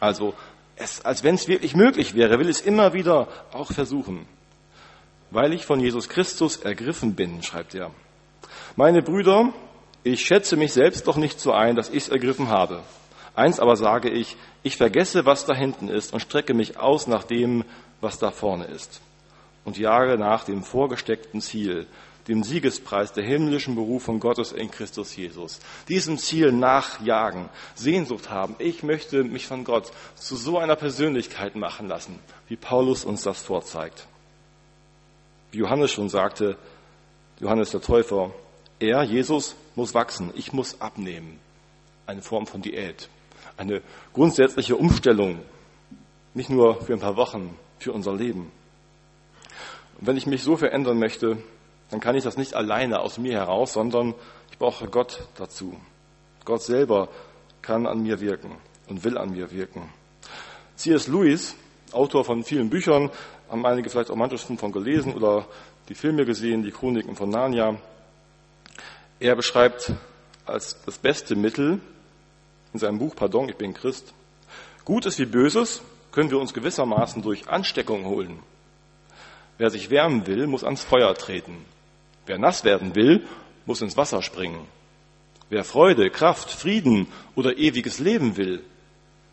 Also, 0.00 0.34
es, 0.74 1.04
als 1.04 1.22
wenn 1.22 1.36
es 1.36 1.48
wirklich 1.48 1.74
möglich 1.74 2.14
wäre, 2.14 2.38
will 2.38 2.48
es 2.48 2.60
immer 2.60 2.92
wieder 2.92 3.28
auch 3.52 3.72
versuchen. 3.72 4.26
Weil 5.30 5.52
ich 5.52 5.66
von 5.66 5.80
Jesus 5.80 6.08
Christus 6.08 6.56
ergriffen 6.56 7.14
bin, 7.14 7.42
schreibt 7.42 7.74
er. 7.74 7.90
Meine 8.76 9.02
Brüder, 9.02 9.52
ich 10.02 10.24
schätze 10.24 10.56
mich 10.56 10.72
selbst 10.72 11.06
doch 11.06 11.16
nicht 11.16 11.40
so 11.40 11.52
ein, 11.52 11.76
dass 11.76 11.90
ich 11.90 12.04
es 12.04 12.08
ergriffen 12.08 12.48
habe. 12.48 12.82
Eins 13.38 13.60
aber 13.60 13.76
sage 13.76 14.10
ich, 14.10 14.36
ich 14.64 14.76
vergesse, 14.76 15.24
was 15.24 15.46
da 15.46 15.54
hinten 15.54 15.88
ist 15.88 16.12
und 16.12 16.18
strecke 16.18 16.54
mich 16.54 16.76
aus 16.76 17.06
nach 17.06 17.22
dem, 17.22 17.64
was 18.00 18.18
da 18.18 18.32
vorne 18.32 18.64
ist. 18.64 19.00
Und 19.64 19.78
jage 19.78 20.18
nach 20.18 20.42
dem 20.42 20.64
vorgesteckten 20.64 21.40
Ziel, 21.40 21.86
dem 22.26 22.42
Siegespreis 22.42 23.12
der 23.12 23.22
himmlischen 23.22 23.76
Berufung 23.76 24.18
Gottes 24.18 24.50
in 24.50 24.72
Christus 24.72 25.14
Jesus. 25.14 25.60
Diesem 25.88 26.18
Ziel 26.18 26.50
nachjagen, 26.50 27.48
Sehnsucht 27.76 28.28
haben. 28.28 28.56
Ich 28.58 28.82
möchte 28.82 29.22
mich 29.22 29.46
von 29.46 29.62
Gott 29.62 29.92
zu 30.16 30.34
so 30.34 30.58
einer 30.58 30.74
Persönlichkeit 30.74 31.54
machen 31.54 31.86
lassen, 31.86 32.18
wie 32.48 32.56
Paulus 32.56 33.04
uns 33.04 33.22
das 33.22 33.40
vorzeigt. 33.40 34.08
Wie 35.52 35.58
Johannes 35.58 35.92
schon 35.92 36.08
sagte, 36.08 36.56
Johannes 37.38 37.70
der 37.70 37.82
Täufer, 37.82 38.32
er, 38.80 39.04
Jesus, 39.04 39.54
muss 39.76 39.94
wachsen, 39.94 40.32
ich 40.34 40.52
muss 40.52 40.80
abnehmen. 40.80 41.38
Eine 42.04 42.22
Form 42.22 42.48
von 42.48 42.62
Diät, 42.62 43.08
eine 43.56 43.82
grundsätzliche 44.12 44.76
Umstellung, 44.76 45.40
nicht 46.34 46.50
nur 46.50 46.80
für 46.82 46.92
ein 46.92 47.00
paar 47.00 47.16
Wochen, 47.16 47.56
für 47.78 47.92
unser 47.92 48.14
Leben. 48.14 48.50
Und 49.98 50.06
wenn 50.06 50.16
ich 50.16 50.26
mich 50.26 50.42
so 50.42 50.56
verändern 50.56 50.98
möchte, 50.98 51.38
dann 51.90 52.00
kann 52.00 52.14
ich 52.14 52.24
das 52.24 52.36
nicht 52.36 52.54
alleine 52.54 53.00
aus 53.00 53.18
mir 53.18 53.32
heraus, 53.32 53.72
sondern 53.72 54.14
ich 54.50 54.58
brauche 54.58 54.88
Gott 54.88 55.26
dazu. 55.36 55.76
Gott 56.44 56.62
selber 56.62 57.08
kann 57.62 57.86
an 57.86 58.02
mir 58.02 58.20
wirken 58.20 58.52
und 58.88 59.04
will 59.04 59.18
an 59.18 59.30
mir 59.30 59.50
wirken. 59.50 59.92
C.S. 60.76 61.08
Lewis, 61.08 61.56
Autor 61.92 62.24
von 62.24 62.44
vielen 62.44 62.70
Büchern, 62.70 63.10
haben 63.48 63.64
einige 63.66 63.90
vielleicht 63.90 64.10
auch 64.10 64.16
manches 64.16 64.42
von 64.42 64.72
gelesen 64.72 65.14
oder 65.14 65.46
die 65.88 65.94
Filme 65.94 66.24
gesehen, 66.24 66.62
die 66.62 66.70
Chroniken 66.70 67.16
von 67.16 67.30
Narnia. 67.30 67.76
Er 69.20 69.34
beschreibt 69.34 69.92
als 70.46 70.80
das 70.84 70.98
beste 70.98 71.34
Mittel 71.34 71.80
in 72.72 72.78
seinem 72.78 72.98
Buch 72.98 73.14
Pardon, 73.16 73.48
ich 73.48 73.56
bin 73.56 73.74
Christ, 73.74 74.12
Gutes 74.88 75.18
wie 75.18 75.26
Böses 75.26 75.82
können 76.12 76.30
wir 76.30 76.38
uns 76.38 76.54
gewissermaßen 76.54 77.20
durch 77.20 77.46
Ansteckung 77.46 78.06
holen. 78.06 78.38
Wer 79.58 79.68
sich 79.68 79.90
wärmen 79.90 80.26
will, 80.26 80.46
muss 80.46 80.64
ans 80.64 80.82
Feuer 80.82 81.14
treten. 81.14 81.64
Wer 82.24 82.38
nass 82.38 82.64
werden 82.64 82.94
will, 82.94 83.26
muss 83.66 83.82
ins 83.82 83.98
Wasser 83.98 84.22
springen. 84.22 84.66
Wer 85.50 85.64
Freude, 85.64 86.08
Kraft, 86.08 86.50
Frieden 86.50 87.06
oder 87.34 87.58
ewiges 87.58 87.98
Leben 87.98 88.38
will, 88.38 88.64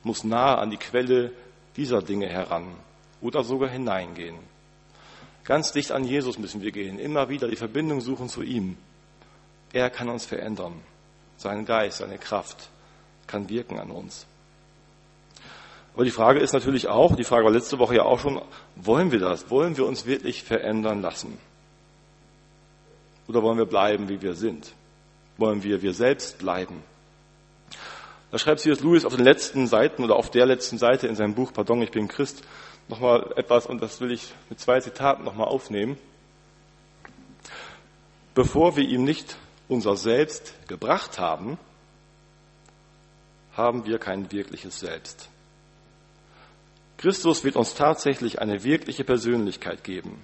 muss 0.03 0.25
nahe 0.25 0.57
an 0.57 0.71
die 0.71 0.77
Quelle 0.77 1.31
dieser 1.77 2.01
Dinge 2.01 2.27
heran 2.27 2.65
oder 3.21 3.43
sogar 3.45 3.69
hineingehen. 3.69 4.35
Ganz 5.45 5.71
dicht 5.71 5.93
an 5.93 6.03
Jesus 6.03 6.37
müssen 6.37 6.61
wir 6.61 6.71
gehen, 6.71 6.99
immer 6.99 7.29
wieder 7.29 7.47
die 7.47 7.55
Verbindung 7.55 8.01
suchen 8.01 8.27
zu 8.27 8.41
ihm. 8.41 8.75
Er 9.71 9.89
kann 9.89 10.09
uns 10.09 10.25
verändern. 10.25 10.81
Sein 11.37 11.65
Geist, 11.65 11.99
seine 11.99 12.17
Kraft 12.17 12.69
kann 13.27 13.49
wirken 13.49 13.79
an 13.79 13.91
uns. 13.91 14.25
Aber 15.95 16.03
die 16.03 16.11
Frage 16.11 16.39
ist 16.39 16.53
natürlich 16.53 16.89
auch, 16.89 17.15
die 17.15 17.23
Frage 17.23 17.45
war 17.45 17.51
letzte 17.51 17.79
Woche 17.79 17.95
ja 17.95 18.03
auch 18.03 18.19
schon, 18.19 18.41
wollen 18.75 19.11
wir 19.11 19.19
das? 19.19 19.49
Wollen 19.49 19.77
wir 19.77 19.85
uns 19.85 20.05
wirklich 20.05 20.43
verändern 20.43 21.01
lassen? 21.01 21.37
Oder 23.27 23.41
wollen 23.41 23.57
wir 23.57 23.65
bleiben, 23.65 24.09
wie 24.09 24.21
wir 24.21 24.33
sind? 24.33 24.73
Wollen 25.37 25.63
wir 25.63 25.81
wir 25.81 25.93
selbst 25.93 26.37
bleiben? 26.37 26.83
Da 28.31 28.37
schreibt 28.37 28.59
C.S. 28.59 28.81
Lewis 28.81 29.05
auf 29.05 29.15
den 29.15 29.23
letzten 29.23 29.67
Seiten 29.67 30.03
oder 30.03 30.17
auf 30.17 30.29
der 30.29 30.45
letzten 30.45 30.77
Seite 30.77 31.07
in 31.07 31.15
seinem 31.15 31.33
Buch 31.33 31.53
Pardon, 31.53 31.81
ich 31.81 31.91
bin 31.91 32.09
Christ, 32.09 32.43
nochmal 32.89 33.33
etwas, 33.37 33.65
und 33.65 33.81
das 33.81 34.01
will 34.01 34.11
ich 34.11 34.33
mit 34.49 34.59
zwei 34.59 34.81
Zitaten 34.81 35.23
nochmal 35.23 35.47
aufnehmen. 35.47 35.97
Bevor 38.33 38.75
wir 38.75 38.83
ihm 38.83 39.05
nicht 39.05 39.37
unser 39.69 39.95
Selbst 39.95 40.53
gebracht 40.67 41.19
haben, 41.19 41.57
haben 43.55 43.85
wir 43.85 43.99
kein 43.99 44.31
wirkliches 44.31 44.79
Selbst. 44.79 45.29
Christus 46.97 47.43
wird 47.43 47.55
uns 47.55 47.73
tatsächlich 47.73 48.39
eine 48.39 48.63
wirkliche 48.63 49.03
Persönlichkeit 49.03 49.83
geben. 49.83 50.23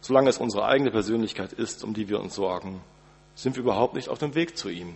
Solange 0.00 0.28
es 0.28 0.38
unsere 0.38 0.66
eigene 0.66 0.90
Persönlichkeit 0.90 1.52
ist, 1.52 1.84
um 1.84 1.94
die 1.94 2.08
wir 2.08 2.20
uns 2.20 2.34
sorgen, 2.34 2.82
sind 3.34 3.56
wir 3.56 3.62
überhaupt 3.62 3.94
nicht 3.94 4.08
auf 4.08 4.18
dem 4.18 4.34
Weg 4.34 4.56
zu 4.56 4.68
ihm. 4.68 4.94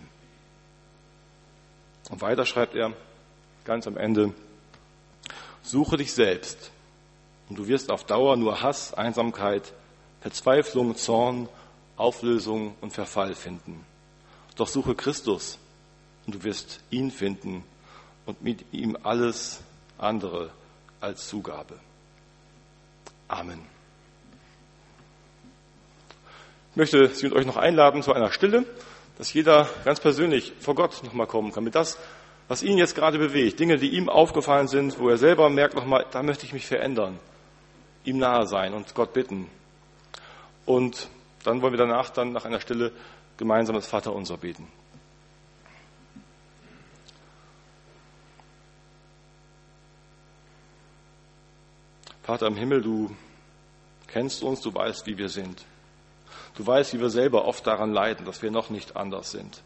Und 2.09 2.21
weiter 2.21 2.45
schreibt 2.45 2.75
er 2.75 2.93
ganz 3.65 3.87
am 3.87 3.97
Ende, 3.97 4.33
suche 5.61 5.97
dich 5.97 6.13
selbst 6.13 6.71
und 7.49 7.57
du 7.57 7.67
wirst 7.67 7.91
auf 7.91 8.03
Dauer 8.03 8.35
nur 8.37 8.61
Hass, 8.61 8.93
Einsamkeit, 8.93 9.73
Verzweiflung, 10.21 10.95
Zorn, 10.95 11.49
Auflösung 11.97 12.75
und 12.81 12.91
Verfall 12.91 13.35
finden. 13.35 13.85
Doch 14.55 14.67
suche 14.67 14.95
Christus 14.95 15.57
und 16.29 16.35
du 16.35 16.43
wirst 16.43 16.79
ihn 16.91 17.09
finden 17.09 17.63
und 18.27 18.43
mit 18.43 18.63
ihm 18.71 18.95
alles 19.01 19.63
andere 19.97 20.51
als 21.01 21.27
Zugabe. 21.27 21.73
Amen. 23.27 23.59
Ich 26.69 26.77
möchte 26.77 27.07
Sie 27.07 27.25
und 27.25 27.33
euch 27.33 27.47
noch 27.47 27.57
einladen 27.57 28.03
zu 28.03 28.13
einer 28.13 28.31
Stille, 28.31 28.63
dass 29.17 29.33
jeder 29.33 29.67
ganz 29.85 29.99
persönlich 29.99 30.53
vor 30.59 30.75
Gott 30.75 31.01
nochmal 31.03 31.25
kommen 31.25 31.51
kann. 31.51 31.63
Mit 31.63 31.73
das, 31.73 31.97
was 32.47 32.61
ihn 32.61 32.77
jetzt 32.77 32.93
gerade 32.93 33.17
bewegt, 33.17 33.59
Dinge, 33.59 33.79
die 33.79 33.89
ihm 33.89 34.07
aufgefallen 34.07 34.67
sind, 34.67 34.99
wo 34.99 35.09
er 35.09 35.17
selber 35.17 35.49
merkt 35.49 35.73
nochmal, 35.73 36.05
da 36.11 36.21
möchte 36.21 36.45
ich 36.45 36.53
mich 36.53 36.67
verändern, 36.67 37.17
ihm 38.03 38.19
nahe 38.19 38.45
sein 38.45 38.75
und 38.75 38.93
Gott 38.93 39.13
bitten. 39.13 39.47
Und 40.67 41.09
dann 41.43 41.63
wollen 41.63 41.73
wir 41.73 41.79
danach 41.79 42.11
dann 42.11 42.33
nach 42.33 42.45
einer 42.45 42.59
Stille 42.59 42.91
gemeinsam 43.37 43.73
das 43.73 43.87
Vaterunser 43.87 44.37
beten. 44.37 44.67
Vater 52.29 52.45
im 52.45 52.57
Himmel, 52.57 52.83
du 52.83 53.09
kennst 54.05 54.43
uns, 54.43 54.61
du 54.61 54.71
weißt, 54.71 55.07
wie 55.07 55.17
wir 55.17 55.29
sind. 55.29 55.65
Du 56.53 56.67
weißt, 56.67 56.93
wie 56.93 56.99
wir 56.99 57.09
selber 57.09 57.45
oft 57.45 57.65
daran 57.65 57.91
leiden, 57.91 58.23
dass 58.23 58.43
wir 58.43 58.51
noch 58.51 58.69
nicht 58.69 58.95
anders 58.95 59.31
sind, 59.31 59.63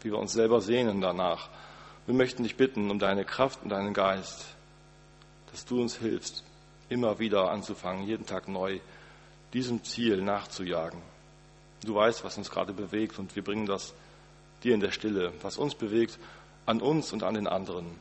wie 0.00 0.10
wir 0.10 0.16
uns 0.16 0.32
selber 0.32 0.62
sehnen 0.62 1.02
danach. 1.02 1.50
Wir 2.06 2.14
möchten 2.14 2.42
dich 2.42 2.56
bitten 2.56 2.90
um 2.90 2.98
deine 2.98 3.26
Kraft 3.26 3.62
und 3.64 3.68
deinen 3.68 3.92
Geist, 3.92 4.46
dass 5.52 5.66
du 5.66 5.78
uns 5.78 5.98
hilfst, 5.98 6.42
immer 6.88 7.18
wieder 7.18 7.50
anzufangen, 7.50 8.06
jeden 8.06 8.24
Tag 8.24 8.48
neu 8.48 8.80
diesem 9.52 9.84
Ziel 9.84 10.22
nachzujagen. 10.22 11.02
Du 11.84 11.96
weißt, 11.96 12.24
was 12.24 12.38
uns 12.38 12.50
gerade 12.50 12.72
bewegt 12.72 13.18
und 13.18 13.36
wir 13.36 13.44
bringen 13.44 13.66
das 13.66 13.92
dir 14.62 14.72
in 14.72 14.80
der 14.80 14.90
Stille, 14.90 15.34
was 15.42 15.58
uns 15.58 15.74
bewegt, 15.74 16.18
an 16.64 16.80
uns 16.80 17.12
und 17.12 17.22
an 17.24 17.34
den 17.34 17.46
anderen. 17.46 18.00